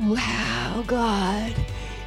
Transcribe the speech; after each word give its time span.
Wow, 0.00 0.82
God. 0.86 1.54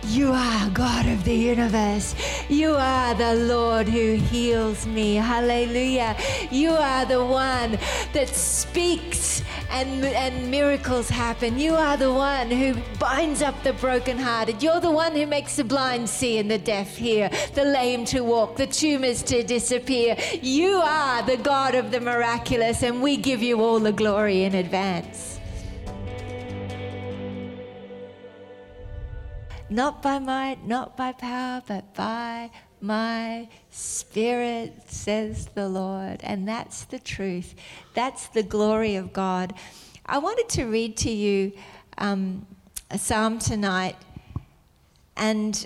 You 0.08 0.32
are 0.34 0.70
God 0.72 1.08
of 1.08 1.24
the 1.24 1.36
universe. 1.36 2.16
You 2.50 2.76
are 2.76 3.14
the 3.14 3.36
Lord 3.36 3.88
who 3.88 4.16
heals 4.16 4.86
me. 4.88 5.16
Hallelujah. 5.16 6.18
You 6.52 6.72
are 6.72 7.06
the 7.06 7.24
one 7.24 7.78
that 8.14 8.30
speaks 8.30 9.44
and, 9.70 10.04
and 10.04 10.50
miracles 10.50 11.08
happen. 11.08 11.60
You 11.60 11.76
are 11.76 11.96
the 11.96 12.12
one 12.12 12.50
who 12.50 12.74
binds 13.00 13.42
up 13.42 13.62
the 13.64 13.74
brokenhearted. 13.74 14.62
You're 14.64 14.82
the 14.82 14.92
one 14.92 15.16
who 15.16 15.28
makes 15.28 15.56
the 15.56 15.64
blind 15.64 16.10
see 16.10 16.40
and 16.40 16.50
the 16.50 16.58
deaf 16.58 16.98
hear, 16.98 17.30
the 17.54 17.64
lame 17.64 18.06
to 18.06 18.22
walk, 18.22 18.56
the 18.56 18.68
tumors 18.68 19.22
to 19.24 19.44
disappear. 19.44 20.18
You 20.42 20.82
are 20.84 21.22
the 21.22 21.38
God 21.38 21.76
of 21.76 21.92
the 21.92 22.02
miraculous, 22.02 22.84
and 22.84 23.02
we 23.02 23.18
give 23.18 23.42
you 23.44 23.62
all 23.62 23.80
the 23.80 23.94
glory 23.94 24.44
in 24.44 24.56
advance. 24.56 25.33
Not 29.74 30.04
by 30.04 30.20
might, 30.20 30.68
not 30.68 30.96
by 30.96 31.14
power, 31.14 31.64
but 31.68 31.96
by 31.96 32.52
my 32.80 33.50
spirit, 33.72 34.84
says 34.86 35.48
the 35.56 35.68
Lord. 35.68 36.20
And 36.22 36.48
that's 36.48 36.84
the 36.84 37.00
truth. 37.00 37.56
That's 37.96 38.28
the 38.28 38.44
glory 38.44 38.96
of 38.96 39.14
God. 39.14 39.56
I 40.06 40.20
wanted 40.20 40.48
to 40.50 40.66
read 40.66 40.96
to 40.98 41.10
you 41.10 41.54
um, 41.98 42.46
a 42.92 43.00
psalm 43.00 43.40
tonight. 43.40 43.96
And, 45.18 45.66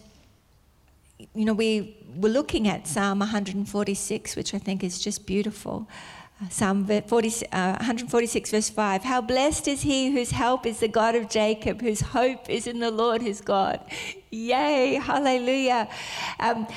you 1.35 1.43
know, 1.43 1.53
we 1.53 1.97
were 2.15 2.29
looking 2.29 2.69
at 2.69 2.87
Psalm 2.87 3.19
146, 3.19 4.37
which 4.37 4.53
I 4.53 4.57
think 4.57 4.85
is 4.85 4.99
just 4.99 5.25
beautiful. 5.25 5.85
Psalm 6.51 6.85
40, 6.85 7.47
uh, 7.51 7.77
146, 7.77 8.51
verse 8.51 8.69
5. 8.69 9.03
How 9.03 9.21
blessed 9.21 9.67
is 9.67 9.81
he 9.81 10.11
whose 10.11 10.29
help 10.29 10.67
is 10.67 10.79
the 10.79 10.87
God 10.87 11.15
of 11.15 11.29
Jacob, 11.29 11.81
whose 11.81 12.01
hope 12.01 12.47
is 12.47 12.67
in 12.67 12.79
the 12.79 12.91
Lord 12.91 13.23
his 13.23 13.41
God. 13.41 13.79
Yay, 14.29 14.95
hallelujah. 15.01 15.89
Um, 16.39 16.67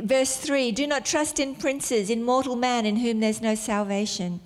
verse 0.00 0.36
3 0.36 0.70
Do 0.70 0.86
not 0.86 1.04
trust 1.04 1.40
in 1.40 1.56
princes, 1.56 2.08
in 2.08 2.22
mortal 2.22 2.54
man 2.54 2.86
in 2.86 2.96
whom 2.96 3.18
there's 3.18 3.40
no 3.40 3.56
salvation. 3.56 4.40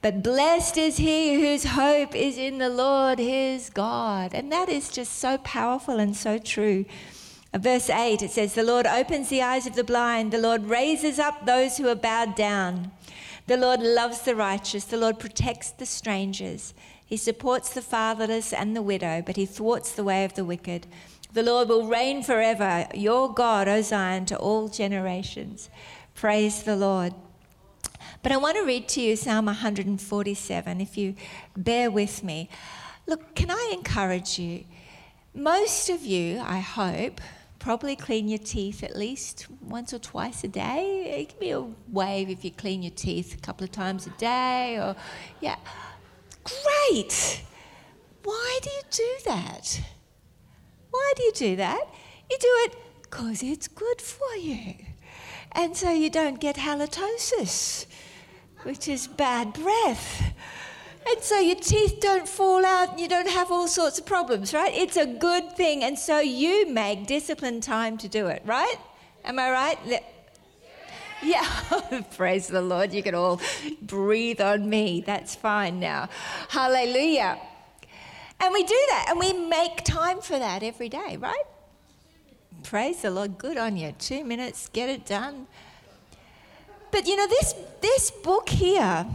But 0.00 0.22
blessed 0.22 0.76
is 0.76 0.98
he 0.98 1.40
whose 1.40 1.64
hope 1.64 2.14
is 2.14 2.38
in 2.38 2.58
the 2.58 2.68
Lord 2.68 3.18
his 3.18 3.68
God. 3.68 4.32
And 4.32 4.52
that 4.52 4.68
is 4.68 4.90
just 4.90 5.14
so 5.14 5.38
powerful 5.38 5.98
and 5.98 6.16
so 6.16 6.38
true. 6.38 6.84
Uh, 7.52 7.58
verse 7.58 7.90
8, 7.90 8.22
it 8.22 8.30
says, 8.30 8.54
The 8.54 8.62
Lord 8.62 8.86
opens 8.86 9.28
the 9.28 9.42
eyes 9.42 9.66
of 9.66 9.74
the 9.74 9.82
blind, 9.82 10.30
the 10.30 10.38
Lord 10.38 10.66
raises 10.66 11.18
up 11.18 11.46
those 11.46 11.78
who 11.78 11.88
are 11.88 11.96
bowed 11.96 12.36
down. 12.36 12.92
The 13.46 13.56
Lord 13.56 13.80
loves 13.80 14.22
the 14.22 14.34
righteous. 14.34 14.84
The 14.84 14.96
Lord 14.96 15.18
protects 15.18 15.70
the 15.70 15.86
strangers. 15.86 16.72
He 17.04 17.16
supports 17.16 17.70
the 17.70 17.82
fatherless 17.82 18.52
and 18.52 18.74
the 18.74 18.82
widow, 18.82 19.22
but 19.24 19.36
he 19.36 19.44
thwarts 19.44 19.92
the 19.92 20.04
way 20.04 20.24
of 20.24 20.34
the 20.34 20.44
wicked. 20.44 20.86
The 21.34 21.42
Lord 21.42 21.68
will 21.68 21.86
reign 21.86 22.22
forever. 22.22 22.86
Your 22.94 23.32
God, 23.32 23.68
O 23.68 23.82
Zion, 23.82 24.24
to 24.26 24.38
all 24.38 24.68
generations. 24.68 25.68
Praise 26.14 26.62
the 26.62 26.76
Lord. 26.76 27.12
But 28.22 28.32
I 28.32 28.36
want 28.38 28.56
to 28.56 28.64
read 28.64 28.88
to 28.90 29.02
you 29.02 29.16
Psalm 29.16 29.46
147, 29.46 30.80
if 30.80 30.96
you 30.96 31.14
bear 31.56 31.90
with 31.90 32.24
me. 32.24 32.48
Look, 33.06 33.34
can 33.34 33.50
I 33.50 33.72
encourage 33.74 34.38
you? 34.38 34.64
Most 35.34 35.90
of 35.90 36.04
you, 36.04 36.40
I 36.40 36.60
hope, 36.60 37.20
probably 37.64 37.96
clean 37.96 38.28
your 38.28 38.38
teeth 38.38 38.84
at 38.84 38.94
least 38.94 39.46
once 39.62 39.94
or 39.94 39.98
twice 39.98 40.44
a 40.44 40.48
day. 40.48 41.18
It 41.18 41.30
can 41.30 41.38
be 41.40 41.50
a 41.52 41.64
wave 41.88 42.28
if 42.28 42.44
you 42.44 42.50
clean 42.50 42.82
your 42.82 42.92
teeth 42.92 43.34
a 43.34 43.38
couple 43.38 43.64
of 43.64 43.72
times 43.72 44.06
a 44.06 44.10
day 44.10 44.76
or, 44.76 44.94
yeah. 45.40 45.56
Great! 46.44 47.40
Why 48.22 48.58
do 48.62 48.68
you 48.68 48.82
do 48.90 49.10
that? 49.24 49.80
Why 50.90 51.12
do 51.16 51.22
you 51.22 51.32
do 51.32 51.56
that? 51.56 51.84
You 52.30 52.36
do 52.38 52.52
it 52.66 52.76
because 53.00 53.42
it's 53.42 53.66
good 53.66 53.98
for 53.98 54.36
you. 54.36 54.74
And 55.52 55.74
so 55.74 55.90
you 55.90 56.10
don't 56.10 56.38
get 56.38 56.56
halitosis, 56.56 57.86
which 58.64 58.88
is 58.88 59.06
bad 59.06 59.54
breath. 59.54 60.34
And 61.06 61.22
so 61.22 61.38
your 61.38 61.56
teeth 61.56 62.00
don't 62.00 62.28
fall 62.28 62.64
out 62.64 62.92
and 62.92 63.00
you 63.00 63.08
don't 63.08 63.28
have 63.28 63.52
all 63.52 63.68
sorts 63.68 63.98
of 63.98 64.06
problems, 64.06 64.54
right? 64.54 64.72
It's 64.74 64.96
a 64.96 65.06
good 65.06 65.52
thing. 65.52 65.84
And 65.84 65.98
so 65.98 66.20
you 66.20 66.66
make 66.66 67.06
disciplined 67.06 67.62
time 67.62 67.98
to 67.98 68.08
do 68.08 68.28
it, 68.28 68.42
right? 68.44 68.76
Am 69.24 69.38
I 69.38 69.50
right? 69.50 70.02
Yeah, 71.22 72.02
praise 72.16 72.48
the 72.48 72.60
Lord. 72.60 72.92
You 72.92 73.02
can 73.02 73.14
all 73.14 73.40
breathe 73.82 74.40
on 74.40 74.68
me. 74.68 75.02
That's 75.04 75.34
fine 75.34 75.80
now. 75.80 76.08
Hallelujah. 76.48 77.38
And 78.40 78.52
we 78.52 78.62
do 78.62 78.86
that 78.90 79.06
and 79.08 79.18
we 79.18 79.32
make 79.32 79.84
time 79.84 80.20
for 80.20 80.38
that 80.38 80.62
every 80.62 80.88
day, 80.88 81.16
right? 81.18 81.44
Praise 82.62 83.02
the 83.02 83.10
Lord. 83.10 83.38
Good 83.38 83.56
on 83.56 83.76
you. 83.76 83.94
Two 83.98 84.24
minutes, 84.24 84.68
get 84.68 84.88
it 84.88 85.06
done. 85.06 85.46
But 86.90 87.06
you 87.06 87.16
know, 87.16 87.26
this, 87.26 87.54
this 87.80 88.10
book 88.10 88.48
here, 88.48 89.06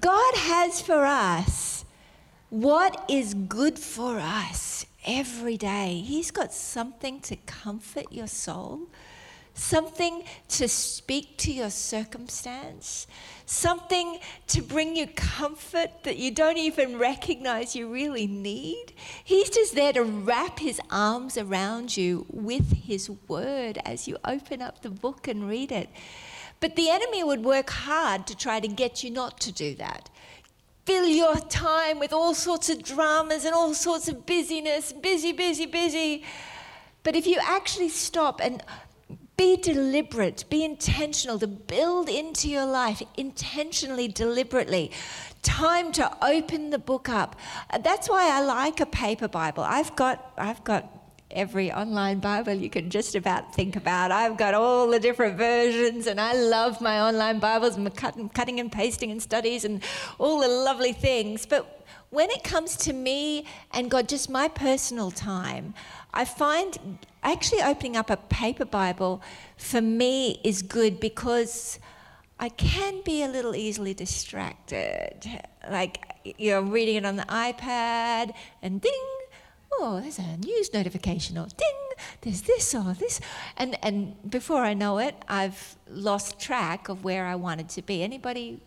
God 0.00 0.34
has 0.34 0.82
for 0.82 1.04
us 1.04 1.84
what 2.50 3.04
is 3.08 3.34
good 3.34 3.78
for 3.78 4.18
us 4.18 4.86
every 5.06 5.56
day. 5.56 6.02
He's 6.04 6.30
got 6.30 6.52
something 6.52 7.20
to 7.20 7.36
comfort 7.36 8.06
your 8.10 8.26
soul, 8.26 8.88
something 9.54 10.22
to 10.48 10.68
speak 10.68 11.38
to 11.38 11.52
your 11.52 11.70
circumstance, 11.70 13.06
something 13.46 14.18
to 14.48 14.60
bring 14.60 14.96
you 14.96 15.06
comfort 15.06 16.04
that 16.04 16.18
you 16.18 16.30
don't 16.30 16.58
even 16.58 16.98
recognize 16.98 17.74
you 17.74 17.90
really 17.90 18.26
need. 18.26 18.92
He's 19.24 19.48
just 19.48 19.74
there 19.74 19.94
to 19.94 20.02
wrap 20.02 20.58
his 20.58 20.80
arms 20.90 21.38
around 21.38 21.96
you 21.96 22.26
with 22.28 22.84
his 22.84 23.10
word 23.28 23.78
as 23.84 24.06
you 24.06 24.18
open 24.24 24.60
up 24.60 24.82
the 24.82 24.90
book 24.90 25.26
and 25.26 25.48
read 25.48 25.72
it. 25.72 25.88
But 26.60 26.76
the 26.76 26.90
enemy 26.90 27.22
would 27.22 27.44
work 27.44 27.70
hard 27.70 28.26
to 28.26 28.36
try 28.36 28.60
to 28.60 28.68
get 28.68 29.04
you 29.04 29.10
not 29.10 29.40
to 29.40 29.52
do 29.52 29.74
that. 29.76 30.10
Fill 30.86 31.06
your 31.06 31.36
time 31.36 31.98
with 31.98 32.12
all 32.12 32.32
sorts 32.32 32.70
of 32.70 32.82
dramas 32.82 33.44
and 33.44 33.54
all 33.54 33.74
sorts 33.74 34.08
of 34.08 34.24
busyness, 34.24 34.92
busy, 34.92 35.32
busy, 35.32 35.66
busy. 35.66 36.24
But 37.02 37.16
if 37.16 37.26
you 37.26 37.38
actually 37.42 37.88
stop 37.88 38.40
and 38.40 38.62
be 39.36 39.56
deliberate, 39.56 40.44
be 40.48 40.64
intentional 40.64 41.38
to 41.40 41.46
build 41.46 42.08
into 42.08 42.48
your 42.48 42.66
life 42.66 43.02
intentionally, 43.16 44.08
deliberately. 44.08 44.90
Time 45.42 45.92
to 45.92 46.24
open 46.24 46.70
the 46.70 46.78
book 46.78 47.08
up. 47.08 47.36
That's 47.80 48.08
why 48.08 48.30
I 48.30 48.40
like 48.40 48.80
a 48.80 48.86
paper 48.86 49.28
Bible. 49.28 49.62
I've 49.62 49.94
got, 49.94 50.32
I've 50.38 50.64
got 50.64 50.95
every 51.30 51.72
online 51.72 52.20
Bible 52.20 52.54
you 52.54 52.70
can 52.70 52.90
just 52.90 53.14
about 53.14 53.54
think 53.54 53.76
about. 53.76 54.10
I've 54.10 54.36
got 54.36 54.54
all 54.54 54.90
the 54.90 55.00
different 55.00 55.36
versions, 55.36 56.06
and 56.06 56.20
I 56.20 56.34
love 56.34 56.80
my 56.80 57.00
online 57.00 57.38
Bibles 57.38 57.76
and 57.76 57.94
cutting, 57.94 58.60
and 58.60 58.70
pasting 58.70 59.10
and 59.10 59.22
studies 59.22 59.64
and 59.64 59.82
all 60.18 60.40
the 60.40 60.48
lovely 60.48 60.92
things. 60.92 61.46
But 61.46 61.86
when 62.10 62.30
it 62.30 62.44
comes 62.44 62.76
to 62.78 62.92
me 62.92 63.46
and 63.72 63.90
God, 63.90 64.08
just 64.08 64.30
my 64.30 64.48
personal 64.48 65.10
time, 65.10 65.74
I 66.14 66.24
find 66.24 66.98
actually 67.22 67.62
opening 67.62 67.96
up 67.96 68.10
a 68.10 68.16
paper 68.16 68.64
Bible 68.64 69.22
for 69.56 69.80
me 69.80 70.40
is 70.44 70.62
good 70.62 71.00
because 71.00 71.78
I 72.38 72.50
can 72.50 73.02
be 73.02 73.22
a 73.22 73.28
little 73.28 73.56
easily 73.56 73.94
distracted. 73.94 75.28
Like, 75.70 75.98
you're 76.38 76.62
reading 76.62 76.96
it 76.96 77.06
on 77.06 77.16
the 77.16 77.24
iPad, 77.24 78.34
and 78.62 78.80
ding, 78.80 78.92
oh, 79.78 80.00
there's 80.00 80.18
a 80.18 80.36
news 80.38 80.72
notification, 80.72 81.38
or 81.38 81.46
ding, 81.46 81.96
there's 82.22 82.42
this 82.42 82.74
or 82.74 82.94
this. 82.94 83.20
And, 83.56 83.78
and 83.82 84.14
before 84.30 84.64
I 84.64 84.74
know 84.74 84.98
it, 84.98 85.14
I've 85.28 85.76
lost 85.88 86.38
track 86.40 86.88
of 86.88 87.04
where 87.04 87.26
I 87.26 87.34
wanted 87.34 87.68
to 87.70 87.82
be. 87.82 88.02
Anybody? 88.02 88.60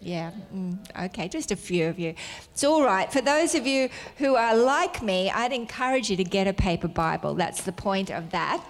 Yeah, 0.00 0.32
mm, 0.54 0.78
okay, 1.06 1.28
just 1.28 1.52
a 1.52 1.56
few 1.56 1.86
of 1.86 1.98
you. 1.98 2.14
It's 2.52 2.64
all 2.64 2.82
right. 2.82 3.12
For 3.12 3.20
those 3.20 3.54
of 3.54 3.66
you 3.66 3.88
who 4.18 4.34
are 4.34 4.56
like 4.56 5.02
me, 5.02 5.30
I'd 5.30 5.52
encourage 5.52 6.10
you 6.10 6.16
to 6.16 6.24
get 6.24 6.48
a 6.48 6.52
paper 6.52 6.88
Bible. 6.88 7.34
That's 7.34 7.62
the 7.62 7.72
point 7.72 8.10
of 8.10 8.30
that. 8.30 8.64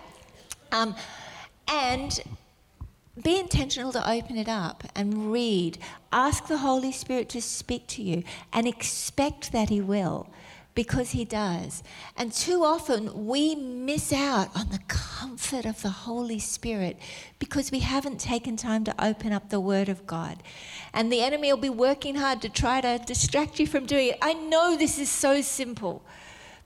Um, 0.73 0.95
and 1.69 2.21
be 3.23 3.39
intentional 3.39 3.93
to 3.93 4.11
open 4.11 4.37
it 4.37 4.49
up 4.49 4.85
and 4.95 5.33
read. 5.33 5.79
Ask 6.12 6.49
the 6.49 6.59
Holy 6.59 6.93
Spirit 6.93 7.29
to 7.31 7.43
speak 7.43 7.87
to 7.89 8.03
you 8.03 8.25
and 8.53 8.67
expect 8.67 9.53
that 9.53 9.69
He 9.69 9.81
will 9.81 10.29
because 10.75 11.11
He 11.11 11.25
does. 11.25 11.83
And 12.17 12.33
too 12.33 12.65
often 12.65 13.27
we 13.27 13.55
miss 13.55 14.13
out 14.13 14.49
on 14.57 14.71
the 14.71 14.81
comfort 14.89 15.65
of 15.65 15.83
the 15.83 15.91
Holy 15.91 16.39
Spirit 16.39 16.99
because 17.39 17.71
we 17.71 17.81
haven't 17.81 18.21
taken 18.21 18.57
time 18.57 18.85
to 18.85 19.05
open 19.05 19.33
up 19.33 19.51
the 19.51 19.61
Word 19.61 19.89
of 19.89 20.07
God. 20.07 20.43
And 20.93 21.13
the 21.13 21.23
enemy 21.23 21.53
will 21.53 21.61
be 21.61 21.69
working 21.69 22.17
hard 22.17 22.43
to 22.43 22.49
try 22.49 22.81
to 22.81 23.03
distract 23.05 23.59
you 23.59 23.67
from 23.67 23.87
doing 23.87 24.09
it. 24.09 24.19
I 24.23 24.33
know 24.35 24.77
this 24.77 24.99
is 24.99 25.11
so 25.11 25.41
simple. 25.41 26.05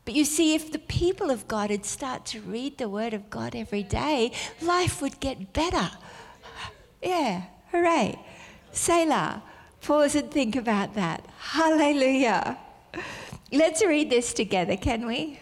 But 0.05 0.15
you 0.15 0.25
see, 0.25 0.55
if 0.55 0.71
the 0.71 0.79
people 0.79 1.33
of 1.33 1.49
God 1.49 1.71
would 1.71 1.85
start 1.85 2.25
to 2.27 2.41
read 2.41 2.79
the 2.79 2.89
Word 2.89 3.13
of 3.13 3.29
God 3.29 3.57
every 3.57 3.83
day, 3.83 4.31
life 4.63 5.03
would 5.03 5.19
get 5.19 5.53
better. 5.53 5.91
Yeah, 7.03 7.43
hooray. 7.73 8.19
Selah. 8.71 9.43
Pause 9.83 10.17
and 10.17 10.31
think 10.31 10.57
about 10.57 10.95
that. 10.95 11.27
Hallelujah. 11.39 12.59
Let's 13.53 13.85
read 13.85 14.11
this 14.11 14.33
together, 14.33 14.77
can 14.77 15.07
we? 15.07 15.39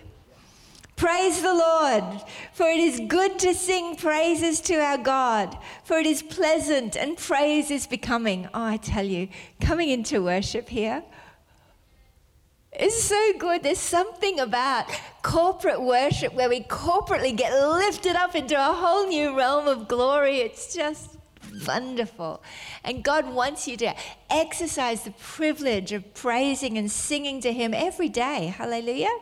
Praise 0.96 1.42
the 1.42 1.54
Lord, 1.54 2.04
for 2.52 2.68
it 2.68 2.78
is 2.78 3.00
good 3.08 3.38
to 3.40 3.52
sing 3.52 3.96
praises 3.96 4.60
to 4.62 4.76
our 4.76 4.98
God, 4.98 5.58
for 5.84 5.98
it 5.98 6.06
is 6.06 6.22
pleasant 6.22 6.96
and 6.96 7.16
praise 7.16 7.70
is 7.70 7.86
becoming. 7.86 8.46
Oh, 8.54 8.64
I 8.64 8.76
tell 8.76 9.04
you, 9.04 9.28
coming 9.60 9.88
into 9.88 10.22
worship 10.22 10.68
here 10.68 11.02
is 12.78 13.02
so 13.02 13.32
good. 13.38 13.62
There's 13.62 13.78
something 13.78 14.38
about 14.38 14.86
corporate 15.22 15.82
worship 15.82 16.32
where 16.34 16.48
we 16.48 16.60
corporately 16.60 17.34
get 17.34 17.52
lifted 17.52 18.14
up 18.14 18.36
into 18.36 18.54
a 18.54 18.72
whole 18.72 19.08
new 19.08 19.36
realm 19.36 19.66
of 19.66 19.88
glory. 19.88 20.38
It's 20.38 20.74
just 20.74 21.16
wonderful. 21.66 22.42
And 22.82 23.02
God 23.02 23.32
wants 23.32 23.68
you 23.68 23.76
to 23.78 23.94
exercise 24.30 25.02
the 25.02 25.12
privilege 25.12 25.92
of 25.92 26.14
praising 26.14 26.78
and 26.78 26.90
singing 26.90 27.40
to 27.42 27.52
Him 27.52 27.74
every 27.74 28.08
day. 28.08 28.54
Hallelujah. 28.56 29.16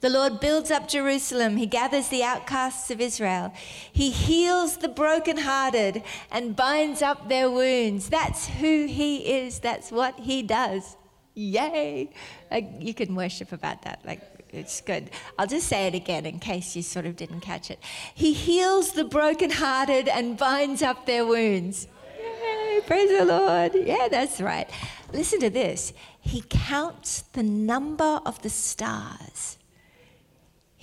The 0.00 0.10
Lord 0.10 0.40
builds 0.40 0.70
up 0.70 0.88
Jerusalem. 0.88 1.56
He 1.56 1.66
gathers 1.66 2.08
the 2.08 2.22
outcasts 2.22 2.90
of 2.90 3.00
Israel. 3.00 3.52
He 3.92 4.10
heals 4.10 4.76
the 4.76 4.88
brokenhearted 4.88 6.02
and 6.30 6.54
binds 6.54 7.02
up 7.02 7.28
their 7.28 7.50
wounds. 7.50 8.08
That's 8.08 8.46
who 8.46 8.86
He 8.86 9.38
is. 9.38 9.60
That's 9.60 9.90
what 9.90 10.20
He 10.20 10.42
does. 10.42 10.96
Yay! 11.34 12.10
Uh, 12.50 12.60
you 12.78 12.94
can 12.94 13.14
worship 13.14 13.50
about 13.52 13.82
that. 13.82 14.00
Like, 14.04 14.20
it's 14.54 14.80
good. 14.80 15.10
I'll 15.38 15.46
just 15.46 15.66
say 15.66 15.86
it 15.86 15.94
again 15.94 16.26
in 16.26 16.38
case 16.38 16.76
you 16.76 16.82
sort 16.82 17.06
of 17.06 17.16
didn't 17.16 17.40
catch 17.40 17.70
it. 17.70 17.78
He 18.14 18.32
heals 18.32 18.92
the 18.92 19.04
brokenhearted 19.04 20.08
and 20.08 20.36
binds 20.36 20.82
up 20.82 21.06
their 21.06 21.26
wounds. 21.26 21.86
Yay, 22.18 22.80
praise 22.86 23.10
the 23.10 23.24
Lord. 23.24 23.72
Yeah, 23.74 24.08
that's 24.10 24.40
right. 24.40 24.70
Listen 25.12 25.40
to 25.40 25.50
this. 25.50 25.92
He 26.20 26.42
counts 26.48 27.22
the 27.32 27.42
number 27.42 28.20
of 28.24 28.40
the 28.42 28.50
stars 28.50 29.58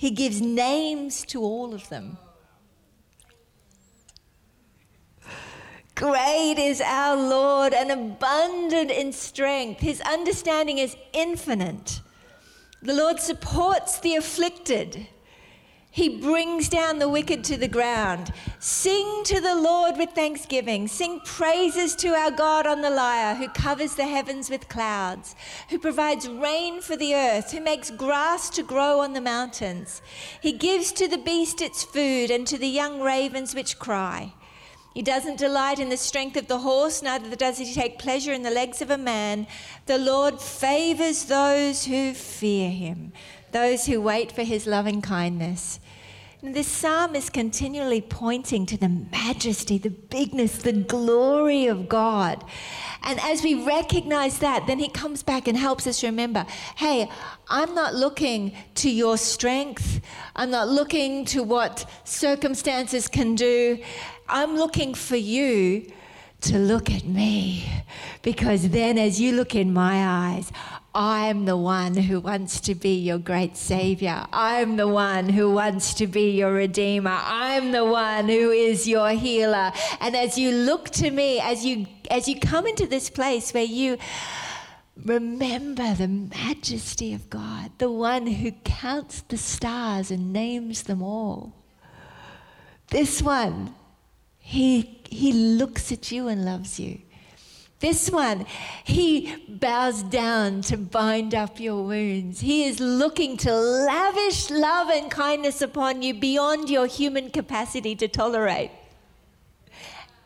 he 0.02 0.10
gives 0.10 0.40
names 0.40 1.24
to 1.26 1.40
all 1.42 1.72
of 1.72 1.88
them. 1.88 2.18
Great 5.94 6.56
is 6.58 6.80
our 6.80 7.14
Lord 7.14 7.72
and 7.72 7.92
abundant 7.92 8.90
in 8.90 9.12
strength. 9.12 9.80
His 9.80 10.00
understanding 10.00 10.78
is 10.78 10.96
infinite. 11.12 12.00
The 12.82 12.94
Lord 12.94 13.20
supports 13.20 14.00
the 14.00 14.16
afflicted. 14.16 15.06
He 15.92 16.20
brings 16.20 16.68
down 16.68 16.98
the 16.98 17.08
wicked 17.08 17.44
to 17.44 17.56
the 17.56 17.68
ground. 17.68 18.32
Sing 18.58 19.22
to 19.24 19.40
the 19.40 19.54
Lord 19.54 19.98
with 19.98 20.10
thanksgiving. 20.10 20.88
Sing 20.88 21.20
praises 21.20 21.94
to 21.96 22.08
our 22.08 22.30
God 22.30 22.66
on 22.66 22.80
the 22.80 22.90
lyre, 22.90 23.34
who 23.34 23.48
covers 23.48 23.94
the 23.94 24.06
heavens 24.06 24.48
with 24.48 24.68
clouds, 24.68 25.36
who 25.68 25.78
provides 25.78 26.28
rain 26.28 26.80
for 26.80 26.96
the 26.96 27.14
earth, 27.14 27.52
who 27.52 27.60
makes 27.60 27.90
grass 27.90 28.50
to 28.50 28.62
grow 28.62 29.00
on 29.00 29.12
the 29.12 29.20
mountains. 29.20 30.02
He 30.40 30.52
gives 30.52 30.92
to 30.92 31.06
the 31.06 31.18
beast 31.18 31.60
its 31.60 31.84
food 31.84 32.30
and 32.30 32.46
to 32.46 32.56
the 32.56 32.68
young 32.68 33.00
ravens 33.00 33.54
which 33.54 33.78
cry. 33.78 34.32
He 34.94 35.02
doesn't 35.02 35.38
delight 35.38 35.78
in 35.78 35.88
the 35.88 35.96
strength 35.96 36.36
of 36.36 36.48
the 36.48 36.58
horse, 36.58 37.02
neither 37.02 37.34
does 37.34 37.58
he 37.58 37.72
take 37.72 37.98
pleasure 37.98 38.32
in 38.32 38.42
the 38.42 38.50
legs 38.50 38.82
of 38.82 38.90
a 38.90 38.98
man. 38.98 39.46
The 39.86 39.98
Lord 39.98 40.40
favors 40.40 41.24
those 41.24 41.86
who 41.86 42.12
fear 42.12 42.70
him, 42.70 43.12
those 43.52 43.86
who 43.86 44.00
wait 44.02 44.32
for 44.32 44.42
his 44.42 44.66
loving 44.66 45.00
kindness. 45.00 45.80
This 46.44 46.66
psalm 46.66 47.14
is 47.14 47.30
continually 47.30 48.00
pointing 48.00 48.66
to 48.66 48.76
the 48.76 48.88
majesty, 48.88 49.78
the 49.78 49.90
bigness, 49.90 50.56
the 50.58 50.72
glory 50.72 51.66
of 51.66 51.88
God. 51.88 52.44
And 53.04 53.20
as 53.20 53.44
we 53.44 53.64
recognize 53.64 54.40
that, 54.40 54.66
then 54.66 54.80
he 54.80 54.88
comes 54.88 55.22
back 55.22 55.46
and 55.46 55.56
helps 55.56 55.86
us 55.86 56.02
remember 56.02 56.44
hey, 56.74 57.08
I'm 57.48 57.76
not 57.76 57.94
looking 57.94 58.56
to 58.74 58.90
your 58.90 59.18
strength, 59.18 60.00
I'm 60.34 60.50
not 60.50 60.68
looking 60.68 61.24
to 61.26 61.44
what 61.44 61.88
circumstances 62.02 63.06
can 63.06 63.36
do. 63.36 63.78
I'm 64.28 64.56
looking 64.56 64.94
for 64.94 65.16
you 65.16 65.92
to 66.40 66.58
look 66.58 66.90
at 66.90 67.04
me. 67.04 67.70
Because 68.22 68.70
then, 68.70 68.98
as 68.98 69.20
you 69.20 69.30
look 69.30 69.54
in 69.54 69.72
my 69.72 70.04
eyes, 70.34 70.50
I'm 70.94 71.46
the 71.46 71.56
one 71.56 71.94
who 71.94 72.20
wants 72.20 72.60
to 72.62 72.74
be 72.74 72.98
your 72.98 73.18
great 73.18 73.56
savior. 73.56 74.26
I'm 74.30 74.76
the 74.76 74.88
one 74.88 75.30
who 75.30 75.50
wants 75.50 75.94
to 75.94 76.06
be 76.06 76.32
your 76.32 76.52
redeemer. 76.52 77.18
I'm 77.18 77.72
the 77.72 77.84
one 77.84 78.28
who 78.28 78.50
is 78.50 78.86
your 78.86 79.10
healer. 79.10 79.72
And 80.00 80.14
as 80.14 80.36
you 80.36 80.50
look 80.50 80.90
to 80.90 81.10
me, 81.10 81.40
as 81.40 81.64
you 81.64 81.86
as 82.10 82.28
you 82.28 82.38
come 82.38 82.66
into 82.66 82.86
this 82.86 83.08
place 83.08 83.54
where 83.54 83.64
you 83.64 83.96
remember 85.02 85.94
the 85.94 86.08
majesty 86.08 87.14
of 87.14 87.30
God, 87.30 87.70
the 87.78 87.90
one 87.90 88.26
who 88.26 88.52
counts 88.64 89.22
the 89.22 89.38
stars 89.38 90.10
and 90.10 90.30
names 90.30 90.82
them 90.82 91.02
all. 91.02 91.54
This 92.88 93.22
one, 93.22 93.74
he 94.38 95.00
he 95.08 95.32
looks 95.32 95.90
at 95.90 96.12
you 96.12 96.28
and 96.28 96.44
loves 96.44 96.78
you. 96.78 97.00
This 97.82 98.12
one, 98.12 98.46
he 98.84 99.34
bows 99.48 100.04
down 100.04 100.60
to 100.62 100.76
bind 100.76 101.34
up 101.34 101.58
your 101.58 101.82
wounds. 101.82 102.38
He 102.38 102.62
is 102.62 102.78
looking 102.78 103.36
to 103.38 103.52
lavish 103.52 104.50
love 104.50 104.88
and 104.88 105.10
kindness 105.10 105.60
upon 105.60 106.00
you 106.00 106.14
beyond 106.14 106.70
your 106.70 106.86
human 106.86 107.28
capacity 107.30 107.96
to 107.96 108.06
tolerate. 108.06 108.70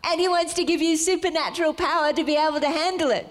And 0.04 0.20
he 0.20 0.28
wants 0.28 0.52
to 0.52 0.64
give 0.64 0.82
you 0.82 0.98
supernatural 0.98 1.72
power 1.72 2.12
to 2.12 2.24
be 2.24 2.36
able 2.36 2.60
to 2.60 2.68
handle 2.68 3.10
it. 3.10 3.26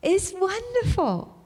It's 0.00 0.32
wonderful. 0.32 1.36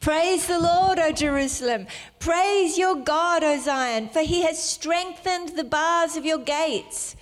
Praise 0.00 0.48
the 0.48 0.58
Lord, 0.58 0.98
O 0.98 1.12
Jerusalem. 1.12 1.86
Praise 2.18 2.76
your 2.76 2.96
God, 2.96 3.44
O 3.44 3.56
Zion, 3.60 4.08
for 4.08 4.22
he 4.22 4.42
has 4.42 4.60
strengthened 4.60 5.50
the 5.50 5.62
bars 5.62 6.16
of 6.16 6.24
your 6.24 6.38
gates. 6.38 7.14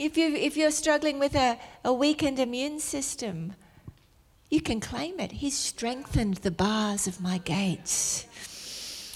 If, 0.00 0.16
you, 0.16 0.34
if 0.34 0.56
you're 0.56 0.70
struggling 0.70 1.18
with 1.18 1.36
a, 1.36 1.58
a 1.84 1.92
weakened 1.92 2.38
immune 2.38 2.80
system, 2.80 3.52
you 4.48 4.62
can 4.62 4.80
claim 4.80 5.20
it. 5.20 5.30
He's 5.30 5.54
strengthened 5.54 6.36
the 6.36 6.50
bars 6.50 7.06
of 7.06 7.20
my 7.20 7.36
gates. 7.36 8.24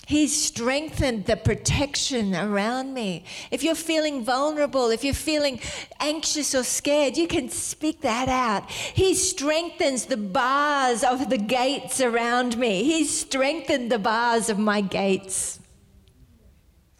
He's 0.06 0.38
strengthened 0.38 1.24
the 1.24 1.38
protection 1.38 2.36
around 2.36 2.92
me. 2.92 3.24
If 3.50 3.62
you're 3.62 3.74
feeling 3.74 4.26
vulnerable, 4.26 4.90
if 4.90 5.02
you're 5.02 5.14
feeling 5.14 5.58
anxious 6.00 6.54
or 6.54 6.64
scared, 6.64 7.16
you 7.16 7.28
can 7.28 7.48
speak 7.48 8.02
that 8.02 8.28
out. 8.28 8.70
He 8.70 9.14
strengthens 9.14 10.04
the 10.04 10.18
bars 10.18 11.02
of 11.02 11.30
the 11.30 11.38
gates 11.38 12.02
around 12.02 12.58
me. 12.58 12.84
He's 12.84 13.20
strengthened 13.20 13.90
the 13.90 13.98
bars 13.98 14.50
of 14.50 14.58
my 14.58 14.82
gates. 14.82 15.60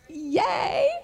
Yay! 0.08 1.03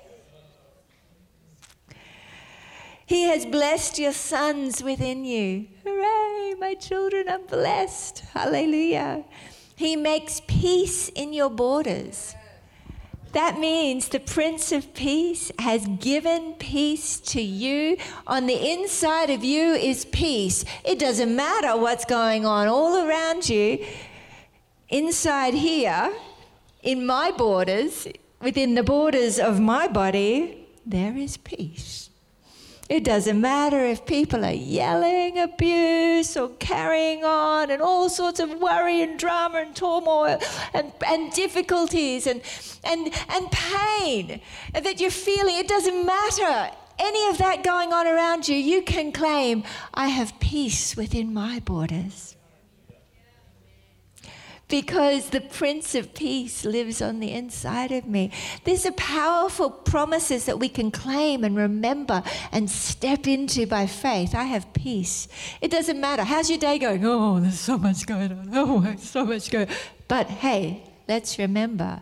He 3.11 3.23
has 3.25 3.45
blessed 3.45 3.99
your 3.99 4.13
sons 4.13 4.85
within 4.85 5.25
you. 5.25 5.67
Hooray, 5.85 6.55
my 6.61 6.75
children 6.75 7.29
are 7.29 7.41
blessed. 7.41 8.21
Hallelujah. 8.33 9.25
He 9.75 9.97
makes 9.97 10.43
peace 10.47 11.09
in 11.09 11.33
your 11.33 11.51
borders. 11.51 12.37
That 13.33 13.59
means 13.59 14.11
the 14.11 14.21
Prince 14.21 14.71
of 14.71 14.95
Peace 14.95 15.51
has 15.59 15.89
given 15.99 16.53
peace 16.61 17.19
to 17.33 17.43
you. 17.43 17.97
On 18.29 18.47
the 18.47 18.71
inside 18.71 19.29
of 19.29 19.43
you 19.43 19.73
is 19.73 20.05
peace. 20.05 20.65
It 20.85 21.01
doesn't 21.01 21.35
matter 21.35 21.77
what's 21.77 22.05
going 22.05 22.47
on 22.47 22.69
all 22.69 23.05
around 23.05 23.49
you. 23.49 23.85
Inside 24.89 25.55
here, 25.55 26.13
in 26.85 27.05
my 27.07 27.33
borders, 27.33 28.07
within 28.41 28.77
the 28.77 28.85
borders 28.85 29.41
of 29.41 29.59
my 29.59 29.89
body, 29.89 30.69
there 30.87 31.17
is 31.17 31.39
peace. 31.39 32.10
It 32.91 33.05
doesn't 33.05 33.41
matter 33.41 33.85
if 33.85 34.05
people 34.05 34.45
are 34.45 34.51
yelling 34.51 35.39
abuse 35.39 36.37
or 36.37 36.49
carrying 36.59 37.25
on 37.25 37.71
and 37.71 37.81
all 37.81 38.09
sorts 38.09 38.41
of 38.41 38.61
worry 38.61 39.01
and 39.01 39.17
drama 39.17 39.59
and 39.59 39.77
turmoil 39.77 40.41
and, 40.75 40.93
and 41.07 41.33
difficulties 41.33 42.27
and, 42.27 42.43
and, 42.83 43.15
and 43.29 43.49
pain 43.53 44.41
that 44.75 45.01
you're 45.01 45.13
feeling. 45.13 45.57
It 45.57 45.69
doesn't 45.69 46.05
matter. 46.05 46.75
Any 46.99 47.29
of 47.29 47.39
that 47.39 47.63
going 47.63 47.93
on 47.93 48.09
around 48.09 48.49
you, 48.49 48.57
you 48.57 48.83
can 48.83 49.13
claim, 49.13 49.63
I 49.95 50.09
have 50.09 50.41
peace 50.41 50.97
within 50.97 51.33
my 51.33 51.61
borders 51.61 52.30
because 54.71 55.31
the 55.31 55.41
Prince 55.41 55.95
of 55.95 56.15
Peace 56.15 56.65
lives 56.65 57.03
on 57.03 57.21
the 57.21 57.33
inside 57.33 57.91
of 57.91 58.07
me. 58.07 58.31
These 58.65 58.87
are 58.87 58.93
powerful 58.93 59.69
promises 59.69 60.47
that 60.47 60.59
we 60.59 60.69
can 60.69 60.91
claim 60.91 61.45
and 61.45 61.57
remember 61.57 62.23
and 62.53 62.71
step 62.71 63.27
into 63.27 63.67
by 63.67 63.87
faith. 63.87 64.35
I 64.35 64.45
have 64.45 64.73
peace. 64.73 65.29
It 65.61 65.71
doesn't 65.71 66.01
matter. 66.01 66.23
How's 66.23 66.49
your 66.49 66.59
day 66.59 66.79
going? 66.79 67.05
Oh, 67.05 67.41
there's 67.41 67.61
so 67.61 67.77
much 67.77 68.07
going 68.07 68.33
on. 68.33 68.51
Oh, 68.55 68.95
so 68.99 69.27
much 69.27 69.51
going 69.51 69.69
on. 69.69 69.75
But 70.09 70.29
hey, 70.29 70.85
let's 71.09 71.39
remember 71.39 72.01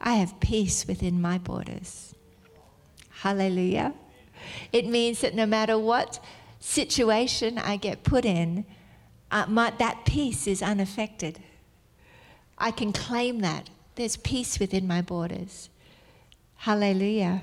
I 0.00 0.14
have 0.14 0.40
peace 0.40 0.86
within 0.86 1.20
my 1.20 1.38
borders. 1.38 2.14
Hallelujah. 3.20 3.92
It 4.72 4.86
means 4.86 5.20
that 5.20 5.34
no 5.34 5.44
matter 5.44 5.78
what 5.78 6.24
situation 6.60 7.58
I 7.58 7.76
get 7.76 8.02
put 8.02 8.24
in, 8.24 8.64
uh, 9.30 9.44
my, 9.48 9.72
that 9.78 10.04
peace 10.06 10.46
is 10.46 10.62
unaffected. 10.62 11.40
I 12.58 12.70
can 12.70 12.92
claim 12.92 13.40
that. 13.40 13.70
There's 13.94 14.16
peace 14.16 14.58
within 14.58 14.86
my 14.86 15.00
borders. 15.00 15.70
Hallelujah. 16.56 17.42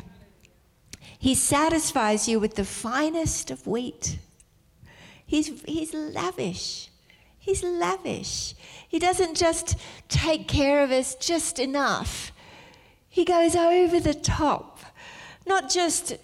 He 1.18 1.36
satisfies 1.36 2.28
you 2.28 2.40
with 2.40 2.56
the 2.56 2.66
finest 2.66 3.50
of 3.50 3.66
wheat. 3.66 4.20
He's, 5.26 5.62
he's 5.64 5.94
lavish. 5.94 6.90
He's 7.40 7.64
lavish. 7.64 8.54
He 8.88 9.00
doesn't 9.00 9.36
just 9.36 9.78
take 10.10 10.48
care 10.48 10.84
of 10.84 10.92
us 10.92 11.16
just 11.16 11.60
enough, 11.60 12.32
He 13.08 13.24
goes 13.24 13.56
over 13.56 14.00
the 14.00 14.14
top. 14.14 14.80
Not 15.48 15.70
just 15.70 16.18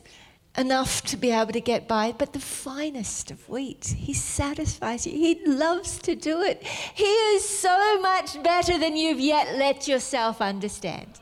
enough 0.58 1.01
to 1.03 1.17
be 1.17 1.31
able 1.31 1.53
to 1.53 1.62
get 1.62 1.88
by, 1.88 2.13
but 2.17 2.34
the 2.34 2.39
finest 2.39 3.31
of 3.31 3.48
wheat. 3.48 3.96
He 3.98 4.13
satisfies 4.13 5.08
you. 5.08 5.13
He 5.13 5.46
loves 5.46 6.00
to 6.00 6.15
do 6.15 6.41
it. 6.41 6.62
He 6.63 7.03
is 7.03 7.48
so 7.48 8.01
much 8.01 8.41
better 8.43 8.77
than 8.77 8.98
you've 8.98 9.20
yet 9.20 9.55
let 9.55 9.88
yourself 9.88 10.41
understand. 10.41 11.20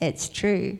It's 0.00 0.28
true. 0.28 0.78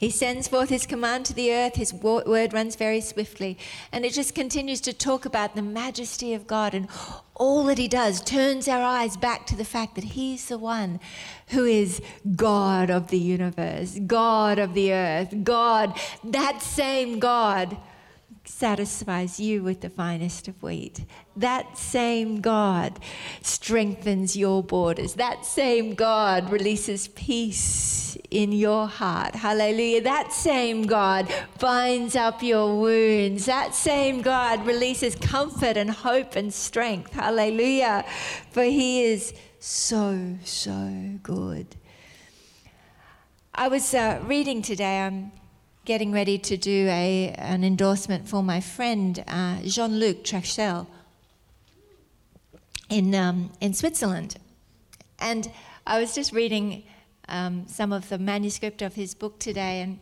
He 0.00 0.08
sends 0.08 0.48
forth 0.48 0.70
his 0.70 0.86
command 0.86 1.26
to 1.26 1.34
the 1.34 1.52
earth, 1.52 1.76
his 1.76 1.92
word 1.92 2.54
runs 2.54 2.74
very 2.74 3.02
swiftly. 3.02 3.58
And 3.92 4.06
it 4.06 4.14
just 4.14 4.34
continues 4.34 4.80
to 4.80 4.94
talk 4.94 5.26
about 5.26 5.54
the 5.54 5.60
majesty 5.60 6.32
of 6.32 6.46
God 6.46 6.72
and 6.72 6.88
all 7.34 7.64
that 7.64 7.76
he 7.76 7.86
does 7.86 8.22
turns 8.22 8.66
our 8.66 8.80
eyes 8.82 9.18
back 9.18 9.46
to 9.48 9.56
the 9.56 9.64
fact 9.64 9.96
that 9.96 10.04
he's 10.04 10.48
the 10.48 10.56
one 10.56 11.00
who 11.48 11.66
is 11.66 12.00
God 12.34 12.88
of 12.88 13.08
the 13.08 13.18
universe, 13.18 13.98
God 14.06 14.58
of 14.58 14.72
the 14.72 14.90
earth, 14.90 15.44
God, 15.44 15.94
that 16.24 16.62
same 16.62 17.18
God 17.18 17.76
satisfies 18.50 19.38
you 19.40 19.62
with 19.62 19.80
the 19.80 19.88
finest 19.88 20.48
of 20.48 20.62
wheat. 20.62 21.04
That 21.36 21.78
same 21.78 22.40
God 22.40 22.98
strengthens 23.42 24.36
your 24.36 24.62
borders. 24.62 25.14
That 25.14 25.44
same 25.44 25.94
God 25.94 26.50
releases 26.50 27.08
peace 27.08 28.18
in 28.30 28.52
your 28.52 28.86
heart. 28.86 29.34
Hallelujah. 29.34 30.02
That 30.02 30.32
same 30.32 30.82
God 30.82 31.32
binds 31.58 32.16
up 32.16 32.42
your 32.42 32.78
wounds. 32.78 33.46
That 33.46 33.74
same 33.74 34.20
God 34.20 34.66
releases 34.66 35.14
comfort 35.14 35.76
and 35.76 35.90
hope 35.90 36.36
and 36.36 36.52
strength. 36.52 37.12
Hallelujah. 37.12 38.04
For 38.50 38.64
he 38.64 39.04
is 39.04 39.32
so, 39.58 40.36
so 40.44 41.18
good. 41.22 41.76
I 43.54 43.68
was 43.68 43.94
uh, 43.94 44.20
reading 44.24 44.62
today, 44.62 45.00
I'm 45.00 45.32
getting 45.90 46.12
ready 46.12 46.38
to 46.38 46.56
do 46.56 46.86
a, 46.86 47.34
an 47.36 47.64
endorsement 47.64 48.28
for 48.28 48.44
my 48.44 48.60
friend 48.60 49.24
uh, 49.26 49.56
Jean 49.62 49.98
Luc 49.98 50.22
Trachsel 50.22 50.86
in, 52.88 53.12
um, 53.12 53.50
in 53.60 53.74
Switzerland. 53.74 54.36
And 55.18 55.50
I 55.88 55.98
was 55.98 56.14
just 56.14 56.32
reading 56.32 56.84
um, 57.28 57.64
some 57.66 57.92
of 57.92 58.08
the 58.08 58.18
manuscript 58.18 58.82
of 58.82 58.94
his 58.94 59.14
book 59.16 59.40
today. 59.40 59.80
And 59.80 59.98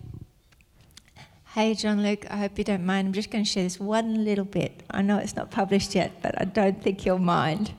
hey, 1.55 1.73
Jean 1.73 2.03
Luc, 2.03 2.31
I 2.31 2.37
hope 2.37 2.59
you 2.59 2.65
don't 2.65 2.85
mind. 2.85 3.07
I'm 3.07 3.15
just 3.15 3.31
going 3.31 3.45
to 3.45 3.51
share 3.51 3.65
this 3.65 3.81
one 3.81 4.27
little 4.27 4.45
bit. 4.45 4.83
I 4.91 5.01
know 5.01 5.17
it's 5.17 5.37
not 5.37 5.51
published 5.51 5.95
yet, 5.95 6.21
but 6.21 6.39
I 6.39 6.45
don't 6.45 6.83
think 6.83 7.07
you'll 7.07 7.17
mind. 7.17 7.73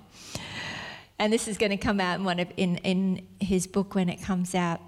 And 1.19 1.31
this 1.31 1.47
is 1.47 1.59
going 1.59 1.69
to 1.69 1.77
come 1.77 1.99
out 1.99 2.17
in, 2.17 2.25
one 2.25 2.39
of, 2.39 2.51
in, 2.57 2.77
in 2.77 3.27
his 3.39 3.67
book 3.67 3.93
when 3.93 4.09
it 4.09 4.19
comes 4.19 4.55
out. 4.55 4.81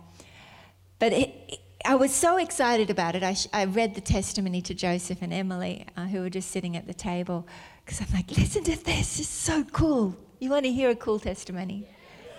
But 0.97 1.13
it, 1.13 1.59
I 1.85 1.95
was 1.95 2.13
so 2.13 2.37
excited 2.37 2.89
about 2.89 3.15
it. 3.15 3.23
I, 3.23 3.33
sh- 3.33 3.47
I 3.53 3.65
read 3.65 3.95
the 3.95 4.01
testimony 4.01 4.61
to 4.63 4.73
Joseph 4.73 5.19
and 5.21 5.33
Emily, 5.33 5.85
uh, 5.97 6.05
who 6.05 6.21
were 6.21 6.29
just 6.29 6.51
sitting 6.51 6.77
at 6.77 6.85
the 6.85 6.93
table, 6.93 7.47
because 7.83 8.01
I'm 8.01 8.07
like, 8.13 8.29
listen 8.37 8.63
to 8.65 8.83
this. 8.83 9.19
It's 9.19 9.27
so 9.27 9.63
cool. 9.65 10.15
You 10.39 10.49
want 10.49 10.65
to 10.65 10.71
hear 10.71 10.89
a 10.89 10.95
cool 10.95 11.19
testimony? 11.19 11.87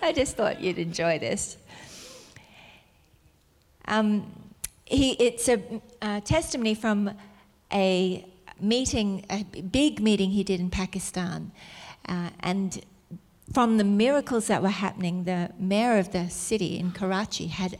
I 0.01 0.11
just 0.11 0.35
thought 0.37 0.61
you'd 0.61 0.77
enjoy 0.77 1.19
this. 1.19 1.57
Um, 3.85 4.31
he, 4.85 5.11
it's 5.13 5.49
a, 5.49 5.61
a 6.01 6.21
testimony 6.21 6.75
from 6.75 7.11
a 7.71 8.25
meeting, 8.59 9.25
a 9.29 9.43
big 9.43 9.99
meeting 9.99 10.31
he 10.31 10.43
did 10.43 10.59
in 10.59 10.69
Pakistan. 10.69 11.51
Uh, 12.07 12.29
and 12.41 12.81
from 13.51 13.77
the 13.77 13.83
miracles 13.83 14.47
that 14.47 14.61
were 14.61 14.69
happening, 14.69 15.25
the 15.25 15.51
mayor 15.59 15.97
of 15.97 16.11
the 16.11 16.29
city 16.29 16.79
in 16.79 16.91
Karachi 16.91 17.47
had 17.47 17.77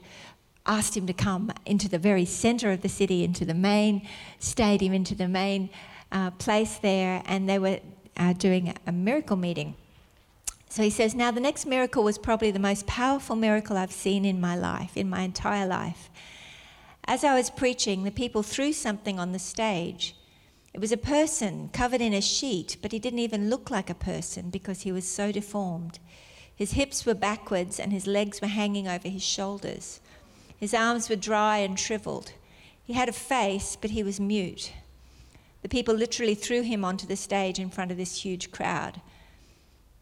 asked 0.65 0.95
him 0.95 1.07
to 1.07 1.13
come 1.13 1.51
into 1.65 1.89
the 1.89 1.99
very 1.99 2.25
center 2.25 2.71
of 2.71 2.81
the 2.81 2.89
city, 2.89 3.23
into 3.23 3.45
the 3.45 3.53
main 3.53 4.07
stadium, 4.39 4.93
into 4.93 5.15
the 5.15 5.27
main 5.27 5.69
uh, 6.11 6.31
place 6.31 6.77
there, 6.77 7.21
and 7.25 7.49
they 7.49 7.59
were 7.59 7.79
uh, 8.17 8.33
doing 8.33 8.73
a 8.85 8.91
miracle 8.91 9.35
meeting. 9.35 9.75
So 10.69 10.81
he 10.81 10.89
says, 10.89 11.13
Now 11.13 11.31
the 11.31 11.39
next 11.39 11.65
miracle 11.65 12.03
was 12.03 12.17
probably 12.17 12.51
the 12.51 12.59
most 12.59 12.87
powerful 12.87 13.35
miracle 13.35 13.77
I've 13.77 13.91
seen 13.91 14.25
in 14.25 14.41
my 14.41 14.55
life, 14.55 14.97
in 14.97 15.09
my 15.09 15.21
entire 15.21 15.67
life. 15.67 16.09
As 17.05 17.23
I 17.23 17.35
was 17.35 17.49
preaching, 17.49 18.03
the 18.03 18.11
people 18.11 18.43
threw 18.43 18.71
something 18.73 19.19
on 19.19 19.33
the 19.33 19.39
stage. 19.39 20.15
It 20.73 20.79
was 20.79 20.91
a 20.91 20.97
person 20.97 21.69
covered 21.73 22.01
in 22.01 22.13
a 22.13 22.21
sheet, 22.21 22.77
but 22.81 22.91
he 22.91 22.97
didn't 22.97 23.19
even 23.19 23.49
look 23.49 23.69
like 23.69 23.89
a 23.89 23.95
person 23.95 24.49
because 24.49 24.81
he 24.81 24.91
was 24.91 25.07
so 25.07 25.31
deformed. 25.31 25.99
His 26.55 26.71
hips 26.71 27.05
were 27.05 27.13
backwards 27.13 27.79
and 27.79 27.91
his 27.91 28.07
legs 28.07 28.41
were 28.41 28.47
hanging 28.47 28.87
over 28.87 29.09
his 29.09 29.23
shoulders. 29.23 29.99
His 30.63 30.73
arms 30.73 31.09
were 31.09 31.17
dry 31.17 31.57
and 31.57 31.77
shriveled. 31.77 32.31
He 32.85 32.93
had 32.93 33.09
a 33.09 33.11
face, 33.11 33.75
but 33.75 33.89
he 33.89 34.01
was 34.01 34.17
mute. 34.17 34.71
The 35.61 35.67
people 35.67 35.93
literally 35.93 36.35
threw 36.35 36.61
him 36.61 36.85
onto 36.85 37.05
the 37.05 37.17
stage 37.17 37.59
in 37.59 37.69
front 37.69 37.91
of 37.91 37.97
this 37.97 38.21
huge 38.21 38.49
crowd. 38.49 39.01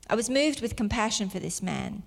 I 0.08 0.14
was 0.14 0.30
moved 0.30 0.62
with 0.62 0.76
compassion 0.76 1.32
for 1.32 1.40
this 1.40 1.64
man. 1.64 2.04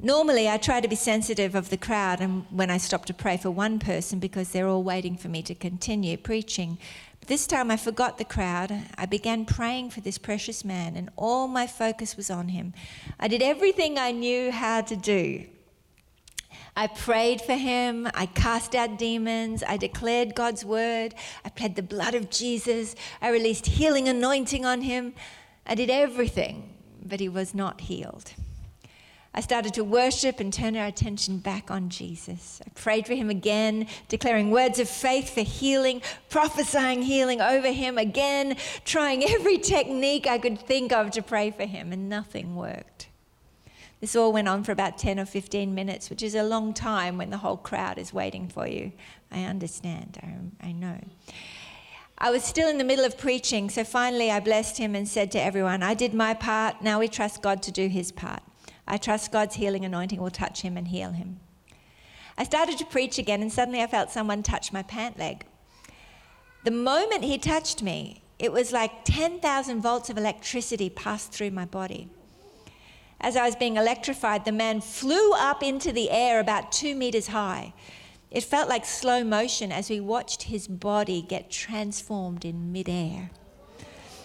Normally, 0.00 0.48
I 0.48 0.56
try 0.56 0.80
to 0.80 0.88
be 0.88 0.96
sensitive 0.96 1.54
of 1.54 1.68
the 1.68 1.76
crowd 1.76 2.22
and 2.22 2.46
when 2.48 2.70
I 2.70 2.78
stop 2.78 3.04
to 3.04 3.12
pray 3.12 3.36
for 3.36 3.50
one 3.50 3.78
person 3.78 4.18
because 4.18 4.52
they're 4.52 4.68
all 4.68 4.82
waiting 4.82 5.18
for 5.18 5.28
me 5.28 5.42
to 5.42 5.54
continue 5.54 6.16
preaching. 6.16 6.78
But 7.20 7.28
this 7.28 7.46
time 7.46 7.70
I 7.70 7.76
forgot 7.76 8.16
the 8.16 8.24
crowd. 8.24 8.72
I 8.96 9.04
began 9.04 9.44
praying 9.44 9.90
for 9.90 10.00
this 10.00 10.16
precious 10.16 10.64
man, 10.64 10.96
and 10.96 11.10
all 11.14 11.46
my 11.46 11.66
focus 11.66 12.16
was 12.16 12.30
on 12.30 12.48
him. 12.48 12.72
I 13.20 13.28
did 13.28 13.42
everything 13.42 13.98
I 13.98 14.12
knew 14.12 14.50
how 14.50 14.80
to 14.80 14.96
do. 14.96 15.44
I 16.74 16.86
prayed 16.86 17.42
for 17.42 17.54
him. 17.54 18.08
I 18.14 18.26
cast 18.26 18.74
out 18.74 18.98
demons. 18.98 19.62
I 19.66 19.76
declared 19.76 20.34
God's 20.34 20.64
word. 20.64 21.14
I 21.44 21.50
pled 21.50 21.76
the 21.76 21.82
blood 21.82 22.14
of 22.14 22.30
Jesus. 22.30 22.94
I 23.20 23.30
released 23.30 23.66
healing 23.66 24.08
anointing 24.08 24.64
on 24.64 24.80
him. 24.80 25.14
I 25.66 25.74
did 25.74 25.90
everything, 25.90 26.74
but 27.04 27.20
he 27.20 27.28
was 27.28 27.54
not 27.54 27.82
healed. 27.82 28.32
I 29.34 29.40
started 29.40 29.72
to 29.74 29.84
worship 29.84 30.40
and 30.40 30.52
turn 30.52 30.76
our 30.76 30.86
attention 30.86 31.38
back 31.38 31.70
on 31.70 31.88
Jesus. 31.88 32.60
I 32.66 32.68
prayed 32.70 33.06
for 33.06 33.14
him 33.14 33.30
again, 33.30 33.86
declaring 34.08 34.50
words 34.50 34.78
of 34.78 34.90
faith 34.90 35.32
for 35.32 35.40
healing, 35.40 36.02
prophesying 36.28 37.00
healing 37.00 37.40
over 37.40 37.72
him 37.72 37.96
again, 37.96 38.56
trying 38.84 39.24
every 39.30 39.56
technique 39.56 40.26
I 40.26 40.36
could 40.36 40.58
think 40.58 40.92
of 40.92 41.12
to 41.12 41.22
pray 41.22 41.50
for 41.50 41.64
him, 41.64 41.92
and 41.92 42.10
nothing 42.10 42.56
worked. 42.56 42.91
This 44.02 44.16
all 44.16 44.32
went 44.32 44.48
on 44.48 44.64
for 44.64 44.72
about 44.72 44.98
10 44.98 45.20
or 45.20 45.24
15 45.24 45.72
minutes, 45.76 46.10
which 46.10 46.24
is 46.24 46.34
a 46.34 46.42
long 46.42 46.74
time 46.74 47.18
when 47.18 47.30
the 47.30 47.36
whole 47.36 47.56
crowd 47.56 47.98
is 47.98 48.12
waiting 48.12 48.48
for 48.48 48.66
you. 48.66 48.90
I 49.30 49.44
understand, 49.44 50.18
I, 50.20 50.66
I 50.66 50.72
know. 50.72 50.98
I 52.18 52.32
was 52.32 52.42
still 52.42 52.68
in 52.68 52.78
the 52.78 52.84
middle 52.84 53.04
of 53.04 53.16
preaching, 53.16 53.70
so 53.70 53.84
finally 53.84 54.28
I 54.28 54.40
blessed 54.40 54.78
him 54.78 54.96
and 54.96 55.06
said 55.06 55.30
to 55.30 55.40
everyone, 55.40 55.84
I 55.84 55.94
did 55.94 56.14
my 56.14 56.34
part, 56.34 56.82
now 56.82 56.98
we 56.98 57.06
trust 57.06 57.42
God 57.42 57.62
to 57.62 57.70
do 57.70 57.86
his 57.86 58.10
part. 58.10 58.42
I 58.88 58.96
trust 58.96 59.30
God's 59.30 59.54
healing 59.54 59.84
anointing 59.84 60.20
will 60.20 60.30
touch 60.30 60.62
him 60.62 60.76
and 60.76 60.88
heal 60.88 61.12
him. 61.12 61.38
I 62.36 62.42
started 62.42 62.78
to 62.78 62.84
preach 62.84 63.18
again, 63.18 63.40
and 63.40 63.52
suddenly 63.52 63.82
I 63.82 63.86
felt 63.86 64.10
someone 64.10 64.42
touch 64.42 64.72
my 64.72 64.82
pant 64.82 65.16
leg. 65.16 65.46
The 66.64 66.72
moment 66.72 67.22
he 67.22 67.38
touched 67.38 67.84
me, 67.84 68.24
it 68.40 68.50
was 68.50 68.72
like 68.72 69.04
10,000 69.04 69.80
volts 69.80 70.10
of 70.10 70.18
electricity 70.18 70.90
passed 70.90 71.30
through 71.30 71.52
my 71.52 71.66
body. 71.66 72.10
As 73.22 73.36
I 73.36 73.46
was 73.46 73.54
being 73.54 73.76
electrified, 73.76 74.44
the 74.44 74.52
man 74.52 74.80
flew 74.80 75.32
up 75.34 75.62
into 75.62 75.92
the 75.92 76.10
air 76.10 76.40
about 76.40 76.72
two 76.72 76.96
meters 76.96 77.28
high. 77.28 77.72
It 78.32 78.42
felt 78.42 78.68
like 78.68 78.84
slow 78.84 79.22
motion 79.22 79.70
as 79.70 79.88
we 79.88 80.00
watched 80.00 80.44
his 80.44 80.66
body 80.66 81.22
get 81.22 81.50
transformed 81.50 82.44
in 82.44 82.72
midair. 82.72 83.30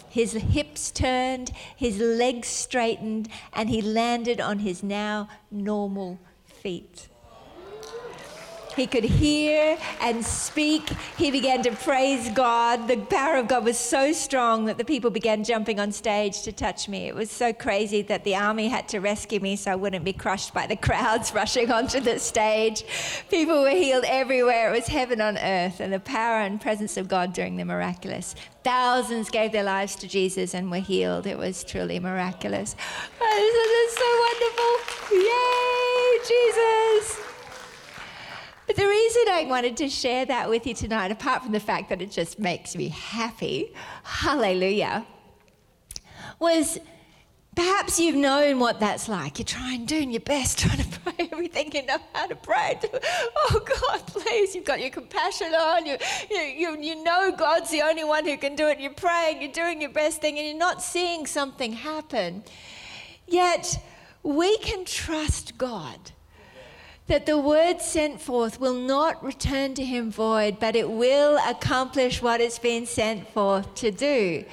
His 0.09 0.33
hips 0.33 0.89
turned, 0.89 1.51
his 1.75 1.99
legs 1.99 2.47
straightened, 2.47 3.29
and 3.53 3.69
he 3.69 3.81
landed 3.81 4.41
on 4.41 4.59
his 4.59 4.81
now 4.81 5.27
normal 5.51 6.19
feet. 6.45 7.07
He 8.77 8.85
could 8.85 9.03
hear 9.03 9.75
and 10.01 10.23
speak. 10.23 10.87
He 11.17 11.31
began 11.31 11.63
to 11.63 11.71
praise 11.71 12.29
God. 12.29 12.87
The 12.87 12.97
power 12.97 13.37
of 13.37 13.47
God 13.47 13.65
was 13.65 13.77
so 13.77 14.13
strong 14.13 14.65
that 14.65 14.77
the 14.77 14.85
people 14.85 15.09
began 15.09 15.43
jumping 15.43 15.79
on 15.79 15.91
stage 15.91 16.43
to 16.43 16.51
touch 16.51 16.87
me. 16.87 17.07
It 17.07 17.15
was 17.15 17.31
so 17.31 17.51
crazy 17.51 18.03
that 18.03 18.23
the 18.23 18.35
army 18.35 18.67
had 18.67 18.87
to 18.89 18.99
rescue 18.99 19.39
me 19.39 19.55
so 19.55 19.71
I 19.71 19.75
wouldn't 19.75 20.05
be 20.05 20.13
crushed 20.13 20.53
by 20.53 20.67
the 20.67 20.75
crowds 20.75 21.33
rushing 21.33 21.71
onto 21.71 21.99
the 21.99 22.19
stage. 22.19 22.85
People 23.29 23.63
were 23.63 23.71
healed 23.71 24.05
everywhere. 24.07 24.71
It 24.71 24.77
was 24.77 24.87
heaven 24.87 25.21
on 25.21 25.39
earth, 25.39 25.79
and 25.79 25.91
the 25.91 25.99
power 25.99 26.41
and 26.41 26.61
presence 26.61 26.97
of 26.97 27.07
God 27.07 27.33
doing 27.33 27.57
the 27.57 27.65
miraculous. 27.65 28.35
Thousands 28.63 29.31
gave 29.31 29.53
their 29.53 29.63
lives 29.63 29.95
to 29.95 30.07
Jesus 30.07 30.53
and 30.53 30.69
were 30.69 30.77
healed. 30.77 31.25
It 31.25 31.37
was 31.37 31.63
truly 31.63 31.99
miraculous. 31.99 32.75
Oh, 33.19 33.37
this 33.57 33.71
is 33.81 33.97
so 33.97 34.09
wonderful. 34.27 35.17
Yay, 35.17 36.17
Jesus. 36.27 37.36
The 38.77 38.87
reason 38.87 39.23
I 39.31 39.45
wanted 39.49 39.75
to 39.77 39.89
share 39.89 40.23
that 40.27 40.51
with 40.51 40.67
you 40.67 40.75
tonight, 40.75 41.09
apart 41.09 41.41
from 41.41 41.51
the 41.51 41.59
fact 41.59 41.89
that 41.89 41.99
it 41.99 42.11
just 42.11 42.37
makes 42.37 42.75
me 42.75 42.89
happy, 42.89 43.73
hallelujah, 44.03 45.03
was 46.37 46.77
perhaps 47.55 47.99
you've 47.99 48.13
known 48.15 48.59
what 48.59 48.79
that's 48.79 49.09
like. 49.09 49.39
You're 49.39 49.47
trying, 49.47 49.85
doing 49.85 50.11
your 50.11 50.19
best, 50.19 50.59
trying 50.63 50.77
to 50.77 50.99
pray 50.99 51.27
everything 51.31 51.71
you 51.73 51.87
know 51.87 51.97
how 52.13 52.27
to 52.27 52.35
pray. 52.35 52.79
Oh 53.49 53.59
God, 53.65 54.05
please, 54.05 54.53
you've 54.53 54.65
got 54.65 54.79
your 54.79 54.91
compassion 54.91 55.55
on. 55.55 55.87
You, 55.87 55.97
you, 56.29 56.41
you, 56.41 56.77
you 56.79 57.03
know 57.03 57.31
God's 57.35 57.71
the 57.71 57.81
only 57.81 58.03
one 58.03 58.25
who 58.25 58.37
can 58.37 58.55
do 58.55 58.67
it. 58.67 58.79
You're 58.79 58.93
praying, 58.93 59.41
you're 59.41 59.51
doing 59.51 59.81
your 59.81 59.89
best 59.89 60.21
thing, 60.21 60.37
and 60.37 60.47
you're 60.47 60.55
not 60.55 60.83
seeing 60.83 61.25
something 61.25 61.73
happen. 61.73 62.43
Yet, 63.25 63.83
we 64.21 64.55
can 64.59 64.85
trust 64.85 65.57
God 65.57 66.11
that 67.07 67.25
the 67.25 67.37
word 67.37 67.81
sent 67.81 68.21
forth 68.21 68.59
will 68.59 68.73
not 68.73 69.23
return 69.23 69.73
to 69.75 69.83
him 69.83 70.11
void, 70.11 70.59
but 70.59 70.75
it 70.75 70.89
will 70.89 71.39
accomplish 71.47 72.21
what 72.21 72.41
it's 72.41 72.59
been 72.59 72.85
sent 72.85 73.27
forth 73.29 73.73
to 73.75 73.91
do. 73.91 74.43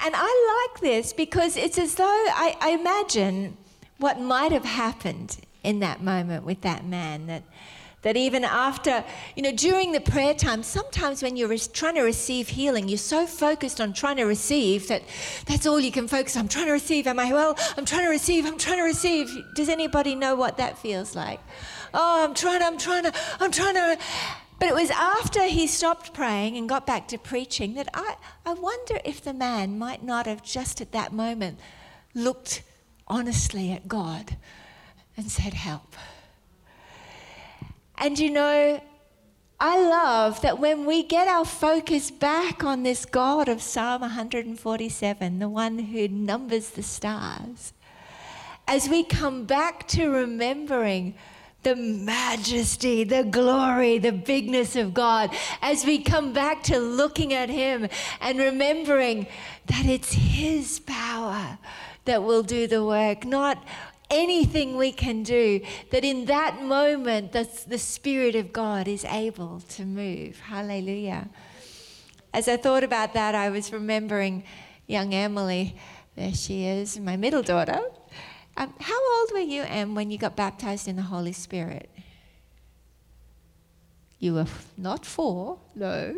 And 0.00 0.14
I 0.14 0.68
like 0.72 0.80
this 0.82 1.12
because 1.14 1.56
it's 1.56 1.78
as 1.78 1.94
though 1.94 2.04
I, 2.04 2.56
I 2.60 2.70
imagine 2.70 3.56
what 3.98 4.20
might 4.20 4.52
have 4.52 4.66
happened 4.66 5.38
in 5.62 5.80
that 5.80 6.02
moment 6.02 6.44
with 6.44 6.60
that 6.60 6.84
man 6.84 7.26
that 7.26 7.42
that 8.04 8.18
even 8.18 8.44
after, 8.44 9.02
you 9.34 9.42
know, 9.42 9.50
during 9.50 9.92
the 9.92 10.00
prayer 10.00 10.34
time, 10.34 10.62
sometimes 10.62 11.22
when 11.22 11.36
you're 11.36 11.56
trying 11.56 11.94
to 11.94 12.02
receive 12.02 12.48
healing, 12.48 12.86
you're 12.86 12.98
so 12.98 13.26
focused 13.26 13.80
on 13.80 13.94
trying 13.94 14.16
to 14.16 14.24
receive 14.24 14.88
that 14.88 15.02
that's 15.46 15.66
all 15.66 15.80
you 15.80 15.90
can 15.90 16.06
focus 16.06 16.36
on. 16.36 16.42
I'm 16.42 16.48
trying 16.48 16.66
to 16.66 16.72
receive. 16.72 17.06
Am 17.06 17.18
I 17.18 17.32
well? 17.32 17.56
I'm 17.78 17.86
trying 17.86 18.04
to 18.04 18.10
receive. 18.10 18.44
I'm 18.44 18.58
trying 18.58 18.76
to 18.76 18.84
receive. 18.84 19.34
Does 19.54 19.70
anybody 19.70 20.14
know 20.14 20.36
what 20.36 20.58
that 20.58 20.78
feels 20.78 21.16
like? 21.16 21.40
Oh, 21.94 22.24
I'm 22.24 22.34
trying 22.34 22.60
to, 22.60 22.66
I'm 22.66 22.78
trying 22.78 23.04
to, 23.04 23.12
I'm 23.40 23.50
trying 23.50 23.74
to. 23.74 23.98
But 24.60 24.68
it 24.68 24.74
was 24.74 24.90
after 24.90 25.42
he 25.44 25.66
stopped 25.66 26.12
praying 26.12 26.58
and 26.58 26.68
got 26.68 26.86
back 26.86 27.08
to 27.08 27.18
preaching 27.18 27.74
that 27.74 27.88
I, 27.94 28.16
I 28.44 28.52
wonder 28.52 29.00
if 29.04 29.24
the 29.24 29.34
man 29.34 29.78
might 29.78 30.04
not 30.04 30.26
have 30.26 30.42
just 30.42 30.82
at 30.82 30.92
that 30.92 31.12
moment 31.12 31.58
looked 32.14 32.62
honestly 33.08 33.72
at 33.72 33.88
God 33.88 34.36
and 35.16 35.30
said, 35.30 35.54
Help. 35.54 35.96
And 37.98 38.18
you 38.18 38.30
know, 38.30 38.82
I 39.60 39.80
love 39.80 40.40
that 40.42 40.58
when 40.58 40.84
we 40.84 41.02
get 41.02 41.28
our 41.28 41.44
focus 41.44 42.10
back 42.10 42.64
on 42.64 42.82
this 42.82 43.04
God 43.04 43.48
of 43.48 43.62
Psalm 43.62 44.02
147, 44.02 45.38
the 45.38 45.48
one 45.48 45.78
who 45.78 46.08
numbers 46.08 46.70
the 46.70 46.82
stars, 46.82 47.72
as 48.66 48.88
we 48.88 49.04
come 49.04 49.44
back 49.44 49.86
to 49.88 50.08
remembering 50.08 51.14
the 51.62 51.76
majesty, 51.76 53.04
the 53.04 53.24
glory, 53.24 53.98
the 53.98 54.12
bigness 54.12 54.76
of 54.76 54.92
God, 54.92 55.30
as 55.62 55.84
we 55.84 56.02
come 56.02 56.32
back 56.32 56.62
to 56.64 56.78
looking 56.78 57.32
at 57.32 57.48
Him 57.48 57.88
and 58.20 58.38
remembering 58.38 59.26
that 59.66 59.86
it's 59.86 60.12
His 60.12 60.80
power 60.80 61.58
that 62.04 62.22
will 62.22 62.42
do 62.42 62.66
the 62.66 62.84
work, 62.84 63.24
not 63.24 63.64
anything 64.10 64.76
we 64.76 64.92
can 64.92 65.22
do, 65.22 65.60
that 65.90 66.04
in 66.04 66.26
that 66.26 66.62
moment 66.62 67.32
the, 67.32 67.48
the 67.66 67.78
Spirit 67.78 68.34
of 68.34 68.52
God 68.52 68.88
is 68.88 69.04
able 69.04 69.60
to 69.70 69.84
move. 69.84 70.40
Hallelujah. 70.40 71.28
As 72.32 72.48
I 72.48 72.56
thought 72.56 72.82
about 72.82 73.14
that, 73.14 73.34
I 73.34 73.50
was 73.50 73.72
remembering 73.72 74.44
young 74.86 75.14
Emily. 75.14 75.76
There 76.16 76.34
she 76.34 76.66
is, 76.66 76.98
my 76.98 77.16
middle 77.16 77.42
daughter. 77.42 77.80
Um, 78.56 78.72
how 78.80 79.18
old 79.18 79.30
were 79.32 79.38
you, 79.40 79.62
Em, 79.62 79.94
when 79.94 80.10
you 80.10 80.18
got 80.18 80.36
baptized 80.36 80.86
in 80.86 80.96
the 80.96 81.02
Holy 81.02 81.32
Spirit? 81.32 81.90
You 84.18 84.34
were 84.34 84.46
not 84.76 85.04
four, 85.04 85.58
no. 85.74 86.14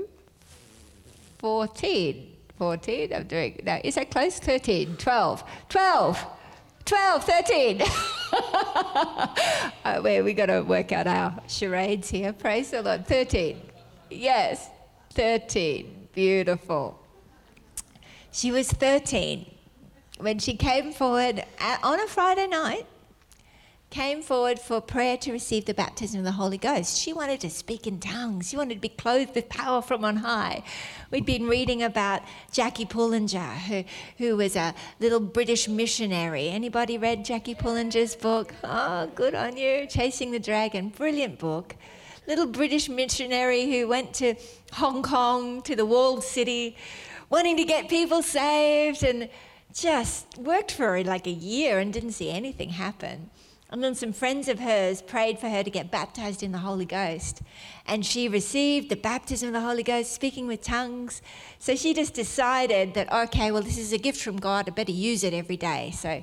14. 1.39 2.33
14, 2.59 3.13
I'm 3.13 3.27
doing, 3.27 3.61
no, 3.65 3.79
is 3.85 3.97
that 3.97 4.11
close? 4.11 4.39
13, 4.39 4.97
12. 4.97 5.45
12. 5.69 6.27
12, 6.87 7.25
13. 7.25 7.83
uh, 9.85 10.01
where 10.01 10.23
we 10.23 10.33
got 10.33 10.47
to 10.47 10.63
work 10.63 10.93
out 10.93 11.07
our 11.07 11.43
charades 11.49 12.09
here. 12.09 12.33
Praise 12.33 12.71
the 12.71 12.81
Lord. 12.81 13.07
13. 13.07 13.61
Yes, 14.09 14.69
13. 15.11 16.09
Beautiful. 16.13 16.99
She 18.31 18.53
was 18.53 18.71
13 18.71 19.53
when 20.19 20.39
she 20.39 20.55
came 20.57 20.93
forward 20.93 21.45
at, 21.59 21.83
on 21.83 22.01
a 22.01 22.07
Friday 22.07 22.47
night 22.47 22.87
came 23.97 24.21
forward 24.21 24.59
for 24.59 24.79
prayer 24.79 25.17
to 25.17 25.33
receive 25.33 25.65
the 25.65 25.73
baptism 25.73 26.19
of 26.19 26.25
the 26.27 26.33
Holy 26.33 26.59
Ghost. 26.59 26.99
She 26.99 27.15
wanted 27.15 27.41
to 27.41 27.49
speak 27.49 27.87
in 27.87 27.99
tongues. 27.99 28.51
She 28.51 28.55
wanted 28.55 28.75
to 28.75 28.81
be 28.81 28.91
clothed 28.91 29.35
with 29.35 29.49
power 29.49 29.81
from 29.81 30.05
on 30.05 30.17
high. 30.17 30.65
We'd 31.11 31.25
been 31.25 31.47
reading 31.47 31.83
about 31.83 32.21
Jackie 32.53 32.85
Pullinger, 32.85 33.55
who, 33.55 33.85
who 34.19 34.37
was 34.37 34.55
a 34.55 34.75
little 35.01 35.19
British 35.19 35.67
missionary. 35.67 36.51
Anybody 36.51 36.99
read 36.99 37.25
Jackie 37.25 37.55
Pullinger's 37.55 38.15
book? 38.15 38.53
Oh, 38.63 39.07
good 39.15 39.35
on 39.35 39.57
you. 39.57 39.87
Chasing 39.87 40.31
the 40.31 40.41
Dragon. 40.41 40.91
Brilliant 40.91 41.39
book. 41.39 41.75
Little 42.27 42.47
British 42.47 42.91
missionary 42.91 43.65
who 43.65 43.89
went 43.89 44.13
to 44.17 44.35
Hong 44.75 45.03
Kong, 45.03 45.63
to 45.63 45.75
the 45.75 45.87
walled 45.87 46.23
city, 46.23 46.77
wanting 47.31 47.57
to 47.57 47.65
get 47.65 47.89
people 47.89 48.21
saved 48.21 49.03
and 49.03 49.31
just 49.73 50.37
worked 50.37 50.73
for 50.73 51.03
like 51.03 51.27
a 51.27 51.31
year 51.31 51.79
and 51.79 51.95
didn't 51.95 52.13
see 52.13 52.31
anything 52.31 52.69
happen. 52.69 53.31
And 53.69 53.83
then 53.83 53.97
some 53.97 54.13
friends 54.13 54.49
of 54.49 54.61
hers 54.61 55.03
prayed 55.03 55.41
for 55.41 55.49
her 55.49 55.65
to 55.65 55.71
get 55.71 55.91
baptized 55.91 56.45
in 56.45 56.53
the 56.53 56.59
Holy 56.59 56.85
Ghost. 56.85 57.43
And 57.85 58.07
she 58.07 58.29
received 58.29 58.91
the 58.91 58.97
baptism 58.97 59.49
of 59.49 59.55
the 59.55 59.61
Holy 59.61 59.83
Ghost, 59.83 60.13
speaking 60.13 60.47
with 60.47 60.63
tongues. 60.63 61.21
So 61.59 61.75
she 61.75 61.93
just 61.93 62.15
decided 62.15 62.95
that, 62.95 63.13
okay, 63.13 63.51
well, 63.51 63.63
this 63.63 63.79
is 63.79 63.93
a 63.93 63.99
gift 63.99 64.21
from 64.21 64.37
God. 64.37 64.69
I 64.69 64.71
better 64.71 64.93
use 64.93 65.25
it 65.25 65.35
every 65.35 65.57
day. 65.57 65.91
So 65.91 66.23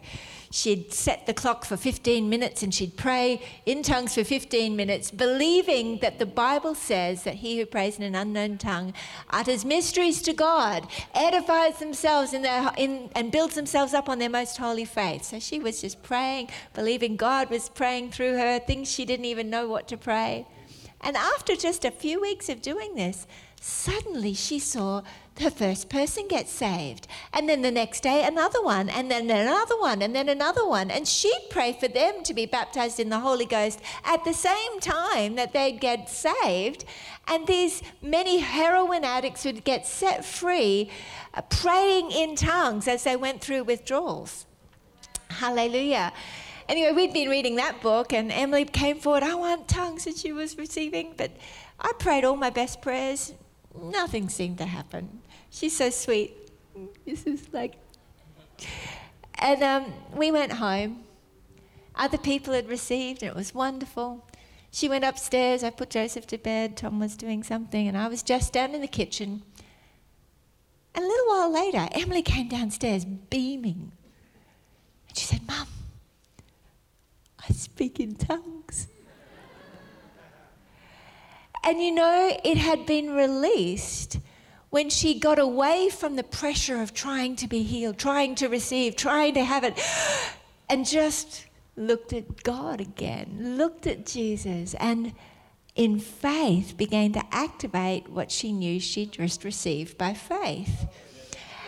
she'd 0.53 0.93
set 0.93 1.25
the 1.25 1.33
clock 1.33 1.65
for 1.65 1.75
15 1.75 2.29
minutes 2.29 2.61
and 2.61 2.71
she'd 2.71 2.95
pray 2.95 3.41
in 3.65 3.81
tongues 3.81 4.13
for 4.13 4.23
15 4.23 4.75
minutes, 4.75 5.09
believing 5.09 5.97
that 5.97 6.19
the 6.19 6.27
Bible 6.27 6.75
says 6.75 7.23
that 7.23 7.33
he 7.33 7.57
who 7.57 7.65
prays 7.65 7.97
in 7.97 8.03
an 8.03 8.13
unknown 8.13 8.59
tongue 8.59 8.93
utters 9.31 9.65
mysteries 9.65 10.21
to 10.21 10.31
God, 10.31 10.87
edifies 11.15 11.79
themselves 11.79 12.33
in 12.33 12.43
their, 12.43 12.71
in, 12.77 13.09
and 13.15 13.31
builds 13.31 13.55
themselves 13.55 13.95
up 13.95 14.07
on 14.07 14.19
their 14.19 14.29
most 14.29 14.57
holy 14.57 14.85
faith. 14.85 15.23
So 15.23 15.39
she 15.39 15.59
was 15.59 15.81
just 15.81 16.03
praying, 16.03 16.49
believing 16.75 17.15
God 17.15 17.49
was 17.49 17.67
praying 17.69 18.11
through 18.11 18.37
her, 18.37 18.59
things 18.59 18.91
she 18.91 19.05
didn't 19.05 19.25
even 19.25 19.49
know 19.49 19.67
what 19.67 19.87
to 19.87 19.97
pray. 19.97 20.45
And 21.03 21.17
after 21.17 21.55
just 21.55 21.83
a 21.85 21.91
few 21.91 22.21
weeks 22.21 22.47
of 22.47 22.61
doing 22.61 22.95
this, 22.95 23.27
suddenly 23.59 24.33
she 24.33 24.57
saw 24.57 25.03
the 25.35 25.51
first 25.51 25.89
person 25.89 26.27
get 26.27 26.47
saved. 26.47 27.07
And 27.33 27.49
then 27.49 27.61
the 27.61 27.71
next 27.71 28.03
day, 28.03 28.23
another 28.23 28.61
one, 28.61 28.89
and 28.89 29.11
then 29.11 29.29
another 29.29 29.77
one, 29.79 30.01
and 30.01 30.15
then 30.15 30.29
another 30.29 30.65
one. 30.65 30.89
And 30.89 31.07
she'd 31.07 31.47
pray 31.49 31.73
for 31.73 31.87
them 31.87 32.23
to 32.23 32.33
be 32.33 32.45
baptized 32.45 32.99
in 32.99 33.09
the 33.09 33.19
Holy 33.19 33.45
Ghost 33.45 33.81
at 34.05 34.23
the 34.23 34.33
same 34.33 34.79
time 34.79 35.35
that 35.35 35.53
they'd 35.53 35.79
get 35.79 36.09
saved. 36.09 36.85
And 37.27 37.47
these 37.47 37.81
many 38.01 38.39
heroin 38.39 39.03
addicts 39.03 39.45
would 39.45 39.63
get 39.63 39.85
set 39.87 40.23
free, 40.23 40.89
uh, 41.33 41.41
praying 41.41 42.11
in 42.11 42.35
tongues 42.35 42.87
as 42.87 43.03
they 43.03 43.15
went 43.15 43.41
through 43.41 43.63
withdrawals. 43.63 44.45
Hallelujah. 45.29 46.13
Anyway, 46.69 46.91
we'd 46.93 47.13
been 47.13 47.29
reading 47.29 47.55
that 47.55 47.81
book, 47.81 48.13
and 48.13 48.31
Emily 48.31 48.65
came 48.65 48.99
forward. 48.99 49.23
I 49.23 49.35
want 49.35 49.67
tongues 49.67 50.05
that 50.05 50.17
she 50.17 50.31
was 50.31 50.57
receiving, 50.57 51.13
but 51.17 51.31
I 51.79 51.91
prayed 51.99 52.23
all 52.23 52.35
my 52.35 52.49
best 52.49 52.81
prayers. 52.81 53.33
Nothing 53.81 54.29
seemed 54.29 54.59
to 54.59 54.65
happen. 54.65 55.21
She's 55.49 55.75
so 55.75 55.89
sweet. 55.89 56.33
This 57.05 57.25
is 57.25 57.47
like. 57.51 57.75
And 59.35 59.61
um, 59.61 59.93
we 60.15 60.31
went 60.31 60.53
home. 60.53 61.03
Other 61.95 62.17
people 62.17 62.53
had 62.53 62.69
received, 62.69 63.21
and 63.21 63.29
it 63.29 63.35
was 63.35 63.53
wonderful. 63.53 64.25
She 64.71 64.89
went 64.89 65.03
upstairs. 65.03 65.63
I 65.63 65.69
put 65.69 65.91
Joseph 65.91 66.25
to 66.27 66.37
bed. 66.37 66.77
Tom 66.77 66.99
was 66.99 67.15
doing 67.15 67.43
something, 67.43 67.87
and 67.87 67.97
I 67.97 68.07
was 68.07 68.23
just 68.23 68.53
down 68.53 68.73
in 68.73 68.81
the 68.81 68.87
kitchen. 68.87 69.43
And 70.95 71.03
a 71.03 71.07
little 71.07 71.27
while 71.27 71.53
later, 71.53 71.87
Emily 71.91 72.21
came 72.21 72.47
downstairs 72.47 73.05
beaming. 73.05 73.91
And 75.09 75.17
she 75.17 75.25
said, 75.25 75.45
Mum, 75.47 75.67
speak 77.63 77.99
in 77.99 78.15
tongues. 78.15 78.87
And 81.63 81.81
you 81.81 81.91
know, 81.91 82.37
it 82.43 82.57
had 82.57 82.85
been 82.85 83.13
released 83.13 84.19
when 84.69 84.89
she 84.89 85.17
got 85.19 85.39
away 85.39 85.89
from 85.89 86.15
the 86.15 86.23
pressure 86.23 86.81
of 86.81 86.93
trying 86.93 87.35
to 87.37 87.47
be 87.47 87.63
healed, 87.63 87.97
trying 87.97 88.35
to 88.35 88.47
receive, 88.47 88.95
trying 88.95 89.33
to 89.35 89.43
have 89.43 89.63
it, 89.63 89.79
and 90.67 90.85
just 90.85 91.45
looked 91.77 92.11
at 92.11 92.43
God 92.43 92.81
again, 92.81 93.57
looked 93.57 93.87
at 93.87 94.05
Jesus, 94.05 94.73
and 94.75 95.13
in 95.75 95.99
faith 95.99 96.75
began 96.75 97.13
to 97.13 97.23
activate 97.31 98.09
what 98.09 98.31
she 98.31 98.51
knew 98.51 98.79
she'd 98.79 99.11
just 99.11 99.43
received 99.43 99.97
by 99.97 100.13
faith. 100.13 100.87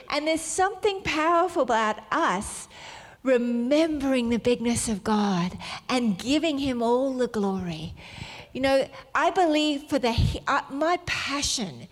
And 0.09 0.27
there's 0.27 0.41
something 0.41 1.01
powerful 1.01 1.63
about 1.63 1.99
us 2.11 2.67
remembering 3.25 4.29
the 4.29 4.37
bigness 4.37 4.87
of 4.87 5.03
God 5.03 5.57
and 5.89 6.17
giving 6.17 6.59
Him 6.59 6.81
all 6.81 7.13
the 7.13 7.27
glory. 7.27 7.93
You 8.53 8.61
know, 8.61 8.87
I 9.13 9.31
believe 9.31 9.83
for 9.89 9.99
the 9.99 10.15
uh, 10.47 10.61
my 10.69 10.99
passion 11.05 11.87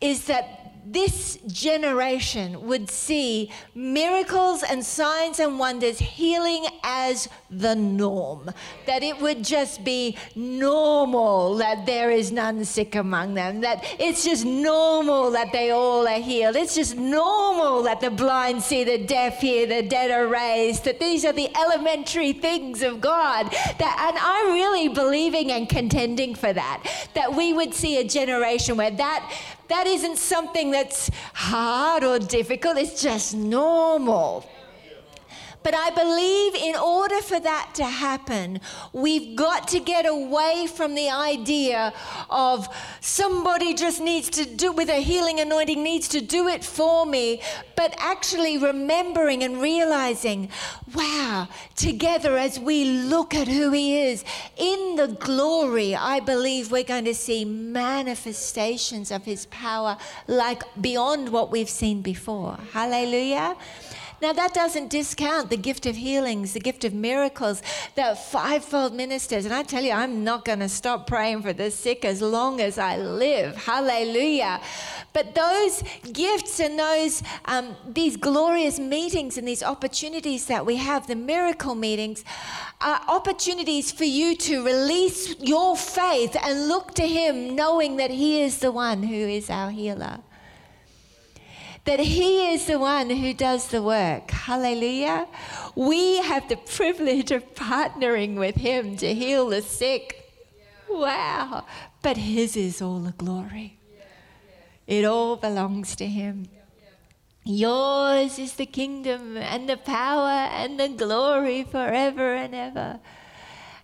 is 0.00 0.26
that 0.26 0.65
this 0.92 1.36
generation 1.48 2.66
would 2.66 2.88
see 2.88 3.50
miracles 3.74 4.62
and 4.62 4.84
signs 4.84 5.40
and 5.40 5.58
wonders, 5.58 5.98
healing 5.98 6.64
as 6.84 7.28
the 7.50 7.74
norm. 7.74 8.50
That 8.86 9.02
it 9.02 9.20
would 9.20 9.42
just 9.42 9.84
be 9.84 10.16
normal 10.34 11.56
that 11.56 11.86
there 11.86 12.10
is 12.10 12.30
none 12.30 12.64
sick 12.64 12.94
among 12.94 13.34
them. 13.34 13.62
That 13.62 13.84
it's 13.98 14.24
just 14.24 14.44
normal 14.44 15.32
that 15.32 15.52
they 15.52 15.70
all 15.70 16.06
are 16.06 16.20
healed. 16.20 16.54
It's 16.54 16.76
just 16.76 16.96
normal 16.96 17.82
that 17.82 18.00
the 18.00 18.10
blind 18.10 18.62
see, 18.62 18.84
the 18.84 19.04
deaf 19.04 19.40
hear, 19.40 19.66
the 19.66 19.82
dead 19.82 20.10
are 20.12 20.28
raised. 20.28 20.84
That 20.84 21.00
these 21.00 21.24
are 21.24 21.32
the 21.32 21.50
elementary 21.56 22.32
things 22.32 22.82
of 22.82 23.00
God. 23.00 23.50
That, 23.50 24.08
and 24.08 24.18
I'm 24.20 24.52
really 24.52 24.88
believing 24.88 25.50
and 25.50 25.68
contending 25.68 26.34
for 26.34 26.52
that. 26.52 27.08
That 27.14 27.34
we 27.34 27.52
would 27.52 27.74
see 27.74 27.98
a 27.98 28.04
generation 28.04 28.76
where 28.76 28.92
that 28.92 29.32
that 29.68 29.86
isn't 29.86 30.18
something 30.18 30.70
that's 30.70 31.10
hard 31.34 32.04
or 32.04 32.18
difficult, 32.18 32.76
it's 32.78 33.02
just 33.02 33.34
normal. 33.34 34.44
But 35.66 35.74
I 35.74 35.90
believe 35.90 36.54
in 36.54 36.76
order 36.76 37.20
for 37.22 37.40
that 37.40 37.72
to 37.74 37.84
happen, 37.86 38.60
we've 38.92 39.34
got 39.34 39.66
to 39.74 39.80
get 39.80 40.06
away 40.06 40.68
from 40.72 40.94
the 40.94 41.10
idea 41.10 41.92
of 42.30 42.68
somebody 43.00 43.74
just 43.74 44.00
needs 44.00 44.30
to 44.30 44.44
do 44.44 44.70
with 44.70 44.88
a 44.88 45.02
healing 45.02 45.40
anointing, 45.40 45.82
needs 45.82 46.06
to 46.10 46.20
do 46.20 46.46
it 46.46 46.62
for 46.62 47.04
me, 47.04 47.42
but 47.74 47.96
actually 47.98 48.58
remembering 48.58 49.42
and 49.42 49.60
realizing, 49.60 50.50
wow, 50.94 51.48
together 51.74 52.36
as 52.36 52.60
we 52.60 52.84
look 52.84 53.34
at 53.34 53.48
who 53.48 53.72
He 53.72 53.98
is, 54.02 54.24
in 54.56 54.94
the 54.94 55.08
glory, 55.08 55.96
I 55.96 56.20
believe 56.20 56.70
we're 56.70 56.84
going 56.84 57.06
to 57.06 57.14
see 57.14 57.44
manifestations 57.44 59.10
of 59.10 59.24
His 59.24 59.46
power 59.46 59.98
like 60.28 60.62
beyond 60.80 61.30
what 61.30 61.50
we've 61.50 61.68
seen 61.68 62.02
before. 62.02 62.56
Hallelujah. 62.72 63.56
Now, 64.22 64.32
that 64.32 64.54
doesn't 64.54 64.88
discount 64.88 65.50
the 65.50 65.58
gift 65.58 65.84
of 65.84 65.94
healings, 65.94 66.54
the 66.54 66.60
gift 66.60 66.84
of 66.84 66.94
miracles, 66.94 67.60
the 67.96 68.16
fivefold 68.16 68.94
ministers. 68.94 69.44
And 69.44 69.52
I 69.52 69.62
tell 69.62 69.82
you, 69.82 69.92
I'm 69.92 70.24
not 70.24 70.46
going 70.46 70.60
to 70.60 70.70
stop 70.70 71.06
praying 71.06 71.42
for 71.42 71.52
the 71.52 71.70
sick 71.70 72.02
as 72.04 72.22
long 72.22 72.62
as 72.62 72.78
I 72.78 72.96
live. 72.96 73.56
Hallelujah. 73.56 74.62
But 75.12 75.34
those 75.34 75.82
gifts 76.12 76.60
and 76.60 76.78
those, 76.78 77.22
um, 77.44 77.76
these 77.86 78.16
glorious 78.16 78.78
meetings 78.78 79.36
and 79.36 79.46
these 79.46 79.62
opportunities 79.62 80.46
that 80.46 80.64
we 80.64 80.76
have, 80.76 81.06
the 81.06 81.16
miracle 81.16 81.74
meetings, 81.74 82.24
are 82.80 83.02
opportunities 83.08 83.92
for 83.92 84.04
you 84.04 84.34
to 84.36 84.64
release 84.64 85.38
your 85.40 85.76
faith 85.76 86.36
and 86.42 86.68
look 86.68 86.94
to 86.94 87.06
Him, 87.06 87.54
knowing 87.54 87.96
that 87.96 88.10
He 88.10 88.42
is 88.42 88.60
the 88.60 88.72
one 88.72 89.02
who 89.02 89.14
is 89.14 89.50
our 89.50 89.70
healer 89.70 90.20
that 91.86 92.00
He 92.00 92.52
is 92.52 92.66
the 92.66 92.78
one 92.78 93.08
who 93.10 93.32
does 93.32 93.68
the 93.68 93.82
work. 93.82 94.30
Hallelujah. 94.30 95.26
We 95.74 96.18
have 96.18 96.48
the 96.48 96.56
privilege 96.56 97.30
of 97.30 97.54
partnering 97.54 98.36
with 98.36 98.56
Him 98.56 98.96
to 98.98 99.14
heal 99.14 99.48
the 99.48 99.62
sick. 99.62 100.32
Wow. 100.88 101.64
But 102.02 102.16
His 102.16 102.56
is 102.56 102.82
all 102.82 103.00
the 103.00 103.12
glory, 103.12 103.78
it 104.86 105.04
all 105.04 105.36
belongs 105.36 105.96
to 105.96 106.06
Him. 106.06 106.48
Yours 107.48 108.40
is 108.40 108.54
the 108.54 108.66
kingdom 108.66 109.36
and 109.36 109.68
the 109.68 109.76
power 109.76 110.50
and 110.50 110.80
the 110.80 110.88
glory 110.88 111.62
forever 111.62 112.34
and 112.34 112.52
ever. 112.52 112.98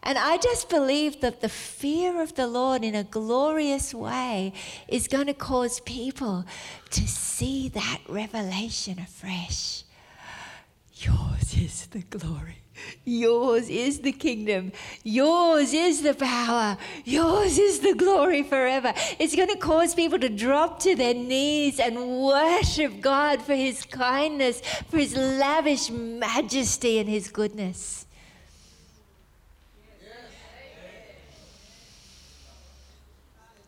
And 0.03 0.19
I 0.19 0.37
just 0.37 0.69
believe 0.69 1.21
that 1.21 1.41
the 1.41 1.49
fear 1.49 2.21
of 2.21 2.35
the 2.35 2.47
Lord 2.47 2.83
in 2.83 2.95
a 2.95 3.05
glorious 3.05 3.95
way 3.95 4.53
is 4.89 5.07
going 5.07 5.27
to 5.27 5.35
cause 5.35 5.79
people 5.81 6.45
to 6.91 7.07
see 7.07 7.69
that 7.69 8.01
revelation 8.09 8.99
afresh. 8.99 9.85
Yours 10.95 11.55
is 11.57 11.87
the 11.87 12.03
glory. 12.03 12.59
Yours 13.05 13.69
is 13.69 14.01
the 14.01 14.13
kingdom. 14.13 14.73
Yours 15.05 15.73
is 15.73 16.03
the 16.03 16.15
power. 16.15 16.77
Yours 17.05 17.59
is 17.59 17.81
the 17.81 17.95
glory 17.95 18.43
forever. 18.43 18.93
It's 19.19 19.37
going 19.37 19.51
to 19.51 19.57
cause 19.57 19.95
people 19.95 20.19
to 20.19 20.29
drop 20.29 20.81
to 20.81 20.97
their 20.97 21.15
knees 21.15 21.79
and 21.79 21.97
worship 22.21 23.01
God 23.01 23.43
for 23.43 23.55
his 23.55 23.85
kindness, 23.85 24.63
for 24.89 24.99
his 24.99 25.17
lavish 25.17 25.91
majesty 25.91 26.99
and 26.99 27.09
his 27.09 27.29
goodness. 27.29 28.07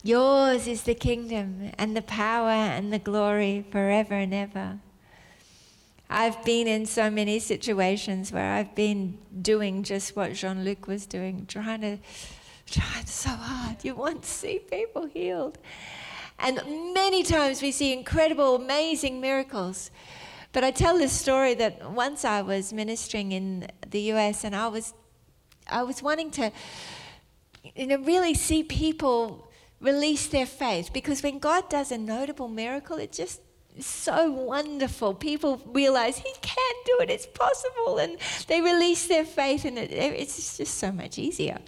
Yours 0.06 0.66
is 0.66 0.82
the 0.82 0.94
kingdom 0.94 1.70
and 1.78 1.96
the 1.96 2.02
power 2.02 2.50
and 2.50 2.92
the 2.92 2.98
glory 2.98 3.64
forever 3.70 4.12
and 4.12 4.34
ever. 4.34 4.78
I've 6.10 6.44
been 6.44 6.66
in 6.66 6.84
so 6.84 7.08
many 7.08 7.38
situations 7.38 8.30
where 8.30 8.52
I've 8.52 8.74
been 8.74 9.16
doing 9.40 9.82
just 9.82 10.14
what 10.14 10.34
Jean 10.34 10.62
Luc 10.62 10.86
was 10.86 11.06
doing, 11.06 11.46
trying 11.46 11.80
to, 11.80 11.96
trying 12.66 13.06
so 13.06 13.30
hard. 13.30 13.82
You 13.82 13.94
want 13.94 14.24
to 14.24 14.28
see 14.28 14.58
people 14.58 15.06
healed. 15.06 15.56
And 16.38 16.56
many 16.92 17.22
times 17.22 17.62
we 17.62 17.72
see 17.72 17.94
incredible, 17.94 18.56
amazing 18.56 19.22
miracles. 19.22 19.90
But 20.52 20.64
I 20.64 20.70
tell 20.70 20.98
this 20.98 21.14
story 21.14 21.54
that 21.54 21.90
once 21.90 22.26
I 22.26 22.42
was 22.42 22.74
ministering 22.74 23.32
in 23.32 23.68
the 23.88 24.12
US 24.12 24.44
and 24.44 24.54
I 24.54 24.68
was, 24.68 24.92
I 25.66 25.82
was 25.82 26.02
wanting 26.02 26.30
to, 26.32 26.52
you 27.74 27.86
know, 27.86 27.96
really 28.00 28.34
see 28.34 28.62
people 28.62 29.48
release 29.80 30.26
their 30.28 30.46
faith 30.46 30.90
because 30.92 31.22
when 31.22 31.38
God 31.38 31.68
does 31.68 31.92
a 31.92 31.98
notable 31.98 32.48
miracle, 32.48 32.98
it 32.98 33.12
just 33.12 33.40
so 33.80 34.30
wonderful. 34.30 35.14
People 35.14 35.60
realize 35.66 36.18
He 36.18 36.32
can 36.40 36.74
do 36.86 36.98
it, 37.00 37.10
it's 37.10 37.26
possible, 37.26 37.98
and 37.98 38.18
they 38.46 38.60
release 38.60 39.06
their 39.06 39.24
faith, 39.24 39.64
and 39.64 39.78
it, 39.78 39.90
it's 39.90 40.56
just 40.56 40.74
so 40.78 40.92
much 40.92 41.18
easier. 41.18 41.58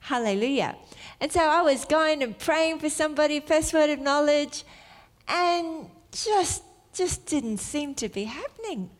Hallelujah. 0.00 0.76
And 1.20 1.30
so 1.30 1.40
I 1.40 1.62
was 1.62 1.84
going 1.84 2.22
and 2.22 2.38
praying 2.38 2.80
for 2.80 2.90
somebody, 2.90 3.40
first 3.40 3.72
word 3.72 3.90
of 3.90 4.00
knowledge, 4.00 4.64
and 5.28 5.86
just 6.10 6.62
just 6.92 7.24
didn't 7.26 7.58
seem 7.58 7.94
to 7.94 8.08
be 8.08 8.24
happening. 8.24 8.90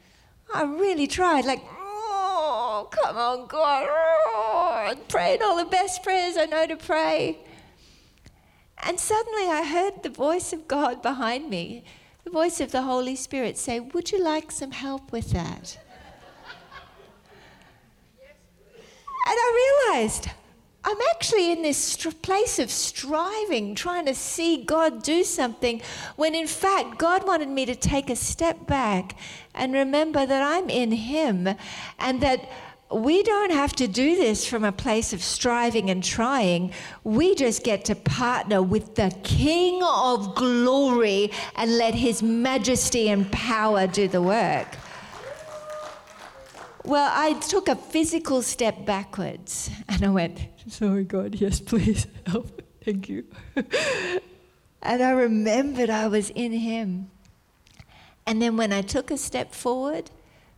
I 0.54 0.62
really 0.62 1.06
tried, 1.06 1.44
like, 1.44 1.62
oh, 1.78 2.88
come 2.90 3.16
on, 3.16 3.46
God. 3.46 3.86
Oh, 3.90 4.94
prayed 5.08 5.42
all 5.42 5.56
the 5.56 5.70
best 5.70 6.02
prayers 6.02 6.36
I 6.38 6.46
know 6.46 6.66
to 6.66 6.76
pray. 6.76 7.38
And 8.82 8.98
suddenly 8.98 9.48
I 9.48 9.64
heard 9.64 10.02
the 10.02 10.10
voice 10.10 10.52
of 10.52 10.66
God 10.66 11.02
behind 11.02 11.48
me, 11.48 11.84
the 12.24 12.30
voice 12.30 12.60
of 12.60 12.72
the 12.72 12.82
Holy 12.82 13.16
Spirit 13.16 13.56
say, 13.56 13.80
Would 13.80 14.10
you 14.10 14.22
like 14.22 14.50
some 14.50 14.72
help 14.72 15.12
with 15.12 15.30
that? 15.30 15.78
And 19.24 19.36
I 19.38 19.90
realized 19.94 20.28
I'm 20.84 20.98
actually 21.10 21.52
in 21.52 21.62
this 21.62 21.96
place 22.22 22.58
of 22.58 22.70
striving, 22.70 23.76
trying 23.76 24.06
to 24.06 24.14
see 24.16 24.64
God 24.64 25.04
do 25.04 25.22
something, 25.22 25.80
when 26.16 26.34
in 26.34 26.48
fact 26.48 26.98
God 26.98 27.24
wanted 27.24 27.48
me 27.48 27.64
to 27.66 27.76
take 27.76 28.10
a 28.10 28.16
step 28.16 28.66
back 28.66 29.16
and 29.54 29.72
remember 29.72 30.26
that 30.26 30.42
I'm 30.42 30.68
in 30.68 30.90
Him 30.90 31.48
and 32.00 32.20
that 32.20 32.50
we 32.94 33.22
don't 33.22 33.52
have 33.52 33.72
to 33.76 33.88
do 33.88 34.16
this 34.16 34.46
from 34.46 34.64
a 34.64 34.72
place 34.72 35.12
of 35.12 35.22
striving 35.22 35.90
and 35.90 36.02
trying. 36.02 36.72
We 37.04 37.34
just 37.34 37.64
get 37.64 37.84
to 37.86 37.94
partner 37.94 38.62
with 38.62 38.94
the 38.94 39.14
King 39.22 39.82
of 39.82 40.34
glory 40.34 41.30
and 41.56 41.78
let 41.78 41.94
his 41.94 42.22
majesty 42.22 43.08
and 43.08 43.30
power 43.32 43.86
do 43.86 44.08
the 44.08 44.22
work. 44.22 44.68
Well, 46.84 47.10
I 47.14 47.34
took 47.34 47.68
a 47.68 47.76
physical 47.76 48.42
step 48.42 48.84
backwards 48.84 49.70
and 49.88 50.04
I 50.04 50.08
went, 50.08 50.40
Sorry, 50.68 51.04
God, 51.04 51.34
yes, 51.36 51.60
please 51.60 52.06
help. 52.26 52.62
Thank 52.84 53.08
you. 53.08 53.24
and 54.82 55.02
I 55.02 55.10
remembered 55.10 55.90
I 55.90 56.08
was 56.08 56.30
in 56.30 56.52
him. 56.52 57.10
And 58.26 58.40
then 58.42 58.56
when 58.56 58.72
I 58.72 58.82
took 58.82 59.10
a 59.10 59.16
step 59.16 59.54
forward, 59.54 60.10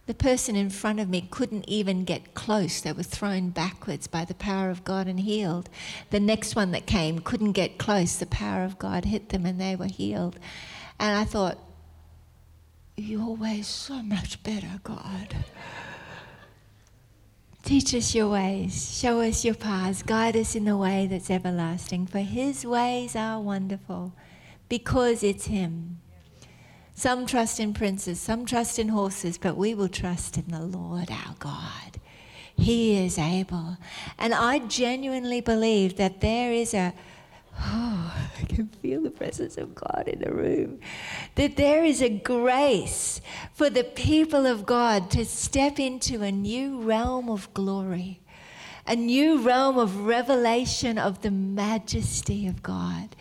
The 0.06 0.14
person 0.14 0.54
in 0.54 0.68
front 0.68 1.00
of 1.00 1.08
me 1.08 1.26
couldn't 1.30 1.66
even 1.66 2.04
get 2.04 2.34
close. 2.34 2.80
They 2.80 2.92
were 2.92 3.02
thrown 3.02 3.50
backwards 3.50 4.06
by 4.06 4.26
the 4.26 4.34
power 4.34 4.68
of 4.68 4.84
God 4.84 5.06
and 5.06 5.20
healed. 5.20 5.70
The 6.10 6.20
next 6.20 6.54
one 6.54 6.72
that 6.72 6.86
came 6.86 7.20
couldn't 7.20 7.52
get 7.52 7.78
close. 7.78 8.16
The 8.16 8.26
power 8.26 8.64
of 8.64 8.78
God 8.78 9.06
hit 9.06 9.30
them 9.30 9.46
and 9.46 9.58
they 9.58 9.76
were 9.76 9.86
healed. 9.86 10.38
And 11.00 11.16
I 11.16 11.24
thought, 11.24 11.58
Your 12.96 13.34
ways 13.34 13.66
so 13.66 14.02
much 14.02 14.42
better, 14.42 14.80
God. 14.82 15.36
Teach 17.64 17.94
us 17.94 18.14
your 18.14 18.28
ways, 18.28 18.98
show 19.00 19.22
us 19.22 19.42
your 19.42 19.54
paths, 19.54 20.02
guide 20.02 20.36
us 20.36 20.54
in 20.54 20.66
the 20.66 20.76
way 20.76 21.06
that's 21.06 21.30
everlasting, 21.30 22.06
for 22.06 22.18
his 22.18 22.66
ways 22.66 23.16
are 23.16 23.40
wonderful 23.40 24.12
because 24.68 25.22
it's 25.22 25.46
him. 25.46 25.98
Some 26.94 27.26
trust 27.26 27.59
in 27.59 27.74
princes, 27.74 28.20
some 28.20 28.46
trust 28.46 28.78
in 28.78 28.88
horses, 28.88 29.37
but 29.37 29.57
we 29.57 29.74
will 29.74 29.88
trust 29.88 30.38
in 30.38 30.48
the 30.48 30.62
Lord 30.62 31.11
our 31.11 31.35
God. 31.38 32.00
He 32.57 33.04
is 33.04 33.18
able. 33.18 33.78
And 34.18 34.33
I 34.33 34.61
genuinely 34.61 35.40
believe 35.40 35.96
that 35.96 36.20
there 36.20 36.52
is 36.52 36.72
a 36.72 36.94
Oh, 37.61 38.14
I 38.40 38.44
can 38.46 38.66
feel 38.66 39.00
the 39.02 39.11
presence 39.11 39.57
of 39.57 39.74
God 39.74 40.04
in 40.07 40.20
the 40.20 40.33
room. 40.33 40.80
That 41.37 41.57
there 41.57 41.85
is 41.85 42.02
a 42.02 42.09
grace 42.09 43.20
for 43.52 43.70
the 43.70 43.85
people 43.85 44.46
of 44.46 44.66
God 44.66 45.11
to 45.12 45.24
step 45.24 45.78
into 45.78 46.22
a 46.22 46.33
new 46.33 46.80
realm 46.80 47.28
of 47.28 47.52
glory, 47.54 48.20
a 48.87 48.96
new 48.96 49.38
realm 49.38 49.78
of 49.78 50.07
revelation 50.07 50.98
of 50.98 51.22
the 51.22 51.30
majesty 51.30 52.46
of 52.46 52.62
God. 52.62 53.14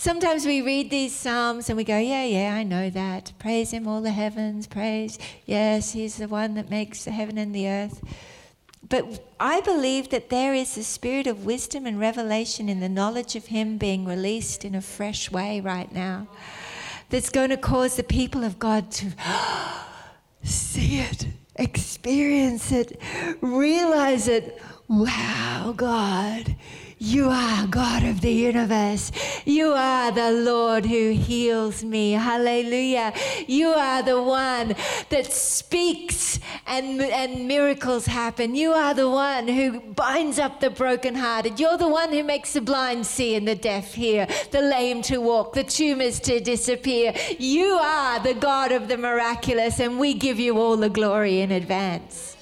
Sometimes 0.00 0.46
we 0.46 0.62
read 0.62 0.88
these 0.88 1.14
Psalms 1.14 1.68
and 1.68 1.76
we 1.76 1.84
go, 1.84 1.98
Yeah, 1.98 2.24
yeah, 2.24 2.54
I 2.54 2.62
know 2.62 2.88
that. 2.88 3.34
Praise 3.38 3.70
Him, 3.70 3.86
all 3.86 4.00
the 4.00 4.12
heavens. 4.12 4.66
Praise. 4.66 5.18
Yes, 5.44 5.92
He's 5.92 6.16
the 6.16 6.26
one 6.26 6.54
that 6.54 6.70
makes 6.70 7.04
the 7.04 7.10
heaven 7.10 7.36
and 7.36 7.54
the 7.54 7.68
earth. 7.68 8.02
But 8.88 9.22
I 9.38 9.60
believe 9.60 10.08
that 10.08 10.30
there 10.30 10.54
is 10.54 10.78
a 10.78 10.84
spirit 10.84 11.26
of 11.26 11.44
wisdom 11.44 11.84
and 11.84 12.00
revelation 12.00 12.70
in 12.70 12.80
the 12.80 12.88
knowledge 12.88 13.36
of 13.36 13.48
Him 13.48 13.76
being 13.76 14.06
released 14.06 14.64
in 14.64 14.74
a 14.74 14.80
fresh 14.80 15.30
way 15.30 15.60
right 15.60 15.92
now 15.92 16.28
that's 17.10 17.28
going 17.28 17.50
to 17.50 17.58
cause 17.58 17.96
the 17.96 18.02
people 18.02 18.42
of 18.42 18.58
God 18.58 18.90
to 18.92 19.12
see 20.42 21.00
it, 21.00 21.26
experience 21.56 22.72
it, 22.72 22.98
realize 23.42 24.28
it. 24.28 24.62
Wow, 24.88 25.74
God, 25.76 26.56
you 27.02 27.30
are 27.30 27.66
God 27.66 28.04
of 28.04 28.20
the 28.20 28.30
universe. 28.30 29.10
You 29.46 29.72
are 29.72 30.12
the 30.12 30.32
Lord 30.32 30.84
who 30.84 31.12
heals 31.12 31.82
me. 31.82 32.12
Hallelujah. 32.12 33.14
You 33.48 33.68
are 33.68 34.02
the 34.02 34.22
one 34.22 34.74
that 35.08 35.32
speaks 35.32 36.38
and, 36.66 37.00
and 37.00 37.48
miracles 37.48 38.04
happen. 38.04 38.54
You 38.54 38.72
are 38.72 38.92
the 38.92 39.08
one 39.08 39.48
who 39.48 39.80
binds 39.80 40.38
up 40.38 40.60
the 40.60 40.68
brokenhearted. 40.68 41.58
You're 41.58 41.78
the 41.78 41.88
one 41.88 42.12
who 42.12 42.22
makes 42.22 42.52
the 42.52 42.60
blind 42.60 43.06
see 43.06 43.34
and 43.34 43.48
the 43.48 43.54
deaf 43.54 43.94
hear, 43.94 44.26
the 44.50 44.60
lame 44.60 45.00
to 45.02 45.22
walk, 45.22 45.54
the 45.54 45.64
tumors 45.64 46.20
to 46.20 46.38
disappear. 46.38 47.14
You 47.38 47.78
are 47.80 48.20
the 48.20 48.34
God 48.34 48.72
of 48.72 48.88
the 48.88 48.98
miraculous, 48.98 49.80
and 49.80 49.98
we 49.98 50.12
give 50.12 50.38
you 50.38 50.58
all 50.58 50.76
the 50.76 50.90
glory 50.90 51.40
in 51.40 51.50
advance. 51.50 52.36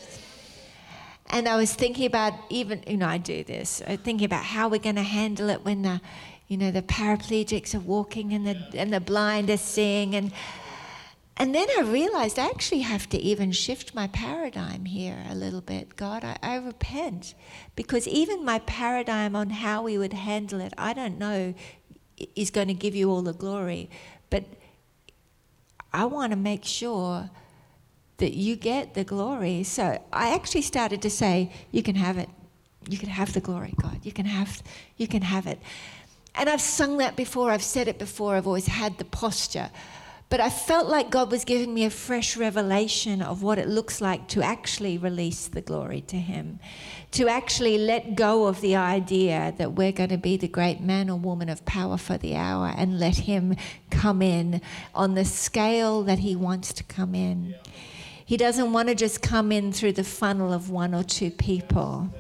And 1.30 1.48
I 1.48 1.56
was 1.56 1.74
thinking 1.74 2.06
about 2.06 2.32
even, 2.48 2.82
you 2.86 2.96
know, 2.96 3.06
I 3.06 3.18
do 3.18 3.44
this, 3.44 3.82
uh, 3.86 3.96
thinking 4.02 4.24
about 4.24 4.44
how 4.44 4.68
we're 4.68 4.80
going 4.80 4.96
to 4.96 5.02
handle 5.02 5.50
it 5.50 5.64
when 5.64 5.82
the, 5.82 6.00
you 6.48 6.56
know, 6.56 6.70
the 6.70 6.82
paraplegics 6.82 7.74
are 7.74 7.80
walking 7.80 8.32
and 8.32 8.46
the, 8.46 8.56
and 8.74 8.92
the 8.92 9.00
blind 9.00 9.50
are 9.50 9.58
seeing. 9.58 10.14
And, 10.14 10.32
and 11.36 11.54
then 11.54 11.68
I 11.76 11.82
realized 11.82 12.38
I 12.38 12.46
actually 12.46 12.80
have 12.80 13.08
to 13.10 13.18
even 13.18 13.52
shift 13.52 13.94
my 13.94 14.06
paradigm 14.08 14.86
here 14.86 15.22
a 15.28 15.34
little 15.34 15.60
bit. 15.60 15.96
God, 15.96 16.24
I, 16.24 16.38
I 16.42 16.56
repent. 16.56 17.34
Because 17.76 18.08
even 18.08 18.44
my 18.44 18.60
paradigm 18.60 19.36
on 19.36 19.50
how 19.50 19.82
we 19.82 19.98
would 19.98 20.14
handle 20.14 20.60
it, 20.60 20.72
I 20.78 20.94
don't 20.94 21.18
know, 21.18 21.54
is 22.34 22.50
going 22.50 22.68
to 22.68 22.74
give 22.74 22.94
you 22.96 23.10
all 23.10 23.22
the 23.22 23.34
glory. 23.34 23.90
But 24.30 24.44
I 25.92 26.06
want 26.06 26.32
to 26.32 26.36
make 26.36 26.64
sure 26.64 27.30
that 28.18 28.35
you 28.35 28.57
get 28.57 28.94
the 28.94 29.04
glory. 29.04 29.62
So 29.62 30.02
I 30.12 30.35
actually 30.35 30.62
started 30.62 31.02
to 31.02 31.11
say, 31.11 31.52
You 31.72 31.83
can 31.83 31.94
have 31.96 32.18
it. 32.18 32.28
You 32.88 32.98
can 32.98 33.09
have 33.09 33.33
the 33.33 33.40
glory, 33.40 33.74
God. 33.81 34.00
You 34.02 34.12
can 34.12 34.26
have, 34.26 34.62
you 34.96 35.09
can 35.09 35.22
have 35.22 35.46
it. 35.46 35.59
And 36.35 36.48
I've 36.48 36.61
sung 36.61 36.98
that 36.98 37.16
before, 37.16 37.50
I've 37.50 37.62
said 37.62 37.88
it 37.88 37.98
before, 37.98 38.37
I've 38.37 38.46
always 38.46 38.66
had 38.66 38.98
the 38.98 39.04
posture. 39.04 39.70
But 40.31 40.40
I 40.40 40.50
felt 40.50 40.88
like 40.88 41.11
God 41.11 41.31
was 41.31 41.44
giving 41.44 41.72
me 41.72 41.85
a 41.87 41.90
fresh 41.90 42.37
revelation 42.37 43.22
of 43.22 43.42
what 43.42 43.59
it 43.59 43.66
looks 43.66 44.00
like 44.00 44.28
to 44.28 44.42
actually 44.42 44.98
release 44.98 45.48
the 45.48 45.62
glory 45.62 46.02
to 46.02 46.16
Him, 46.16 46.61
to 47.12 47.28
actually 47.28 47.78
let 47.78 48.14
go 48.14 48.46
of 48.46 48.61
the 48.61 48.76
idea 48.76 49.54
that 49.57 49.72
we're 49.72 49.92
going 49.92 50.11
to 50.11 50.18
be 50.18 50.37
the 50.37 50.46
great 50.48 50.81
man 50.81 51.09
or 51.09 51.18
woman 51.18 51.48
of 51.48 51.64
power 51.64 51.96
for 51.96 52.18
the 52.18 52.37
hour 52.37 52.72
and 52.76 52.98
let 52.98 53.16
Him 53.16 53.57
come 53.90 54.20
in 54.20 54.61
on 54.94 55.14
the 55.14 55.24
scale 55.24 56.02
that 56.02 56.18
He 56.18 56.37
wants 56.37 56.74
to 56.74 56.85
come 56.85 57.14
in. 57.14 57.50
Yeah. 57.50 57.72
He 58.28 58.36
doesn't 58.36 58.74
want 58.74 58.88
to 58.90 58.94
just 58.94 59.22
come 59.22 59.50
in 59.50 59.72
through 59.72 59.92
the 59.92 60.04
funnel 60.04 60.52
of 60.52 60.68
one 60.68 60.94
or 60.94 61.02
two 61.02 61.30
people. 61.30 62.12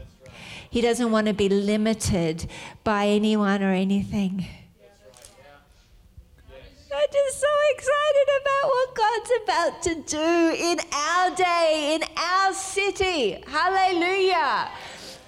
He 0.70 0.80
doesn't 0.80 1.10
want 1.10 1.26
to 1.26 1.34
be 1.34 1.50
limited 1.50 2.48
by 2.82 3.08
anyone 3.08 3.62
or 3.62 3.74
anything. 3.74 4.46
I'm 6.50 7.06
just 7.12 7.38
so 7.38 7.46
excited 7.74 8.28
about 8.40 8.70
what 8.70 8.94
God's 8.94 9.30
about 9.44 9.82
to 9.82 9.94
do 10.06 10.54
in 10.56 10.78
our 10.94 11.36
day, 11.36 11.98
in 12.00 12.02
our 12.16 12.54
city. 12.54 13.44
Hallelujah. 13.46 14.70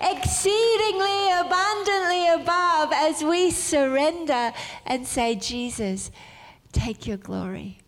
Exceedingly 0.00 1.30
abundantly 1.40 2.26
above 2.28 2.90
as 2.94 3.22
we 3.22 3.50
surrender 3.50 4.54
and 4.86 5.06
say, 5.06 5.34
Jesus, 5.34 6.10
take 6.72 7.06
your 7.06 7.18
glory 7.18 7.79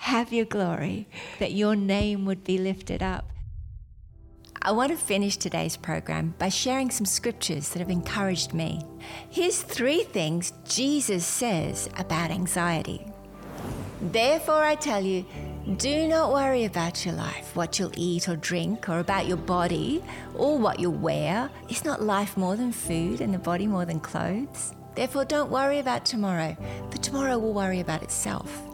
have 0.00 0.32
your 0.32 0.46
glory, 0.46 1.06
that 1.38 1.52
your 1.52 1.76
name 1.76 2.24
would 2.24 2.42
be 2.42 2.56
lifted 2.56 3.02
up. 3.02 3.30
I 4.62 4.72
want 4.72 4.92
to 4.92 4.96
finish 4.96 5.36
today's 5.36 5.76
program 5.76 6.34
by 6.38 6.48
sharing 6.48 6.90
some 6.90 7.04
scriptures 7.04 7.68
that 7.68 7.80
have 7.80 7.90
encouraged 7.90 8.54
me. 8.54 8.80
Here's 9.28 9.60
three 9.60 10.04
things 10.04 10.54
Jesus 10.66 11.26
says 11.26 11.90
about 11.98 12.30
anxiety. 12.30 13.06
Therefore, 14.00 14.64
I 14.64 14.74
tell 14.74 15.04
you, 15.04 15.26
do 15.76 16.08
not 16.08 16.32
worry 16.32 16.64
about 16.64 17.04
your 17.04 17.14
life, 17.14 17.54
what 17.54 17.78
you'll 17.78 17.92
eat 17.94 18.26
or 18.26 18.36
drink, 18.36 18.88
or 18.88 19.00
about 19.00 19.26
your 19.26 19.36
body, 19.36 20.02
or 20.34 20.58
what 20.58 20.80
you'll 20.80 20.92
wear. 20.92 21.50
Is 21.68 21.84
not 21.84 22.02
life 22.02 22.38
more 22.38 22.56
than 22.56 22.72
food 22.72 23.20
and 23.20 23.34
the 23.34 23.38
body 23.38 23.66
more 23.66 23.84
than 23.84 24.00
clothes? 24.00 24.72
Therefore, 24.94 25.26
don't 25.26 25.50
worry 25.50 25.78
about 25.78 26.06
tomorrow, 26.06 26.56
for 26.90 26.96
tomorrow 26.98 27.38
will 27.38 27.52
worry 27.52 27.80
about 27.80 28.02
itself. 28.02 28.69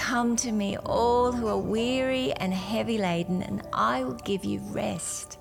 Come 0.00 0.34
to 0.36 0.50
me, 0.50 0.78
all 0.78 1.30
who 1.30 1.46
are 1.46 1.58
weary 1.58 2.32
and 2.32 2.54
heavy 2.54 2.96
laden, 2.96 3.42
and 3.42 3.62
I 3.72 4.02
will 4.02 4.14
give 4.14 4.46
you 4.46 4.58
rest. 4.70 5.38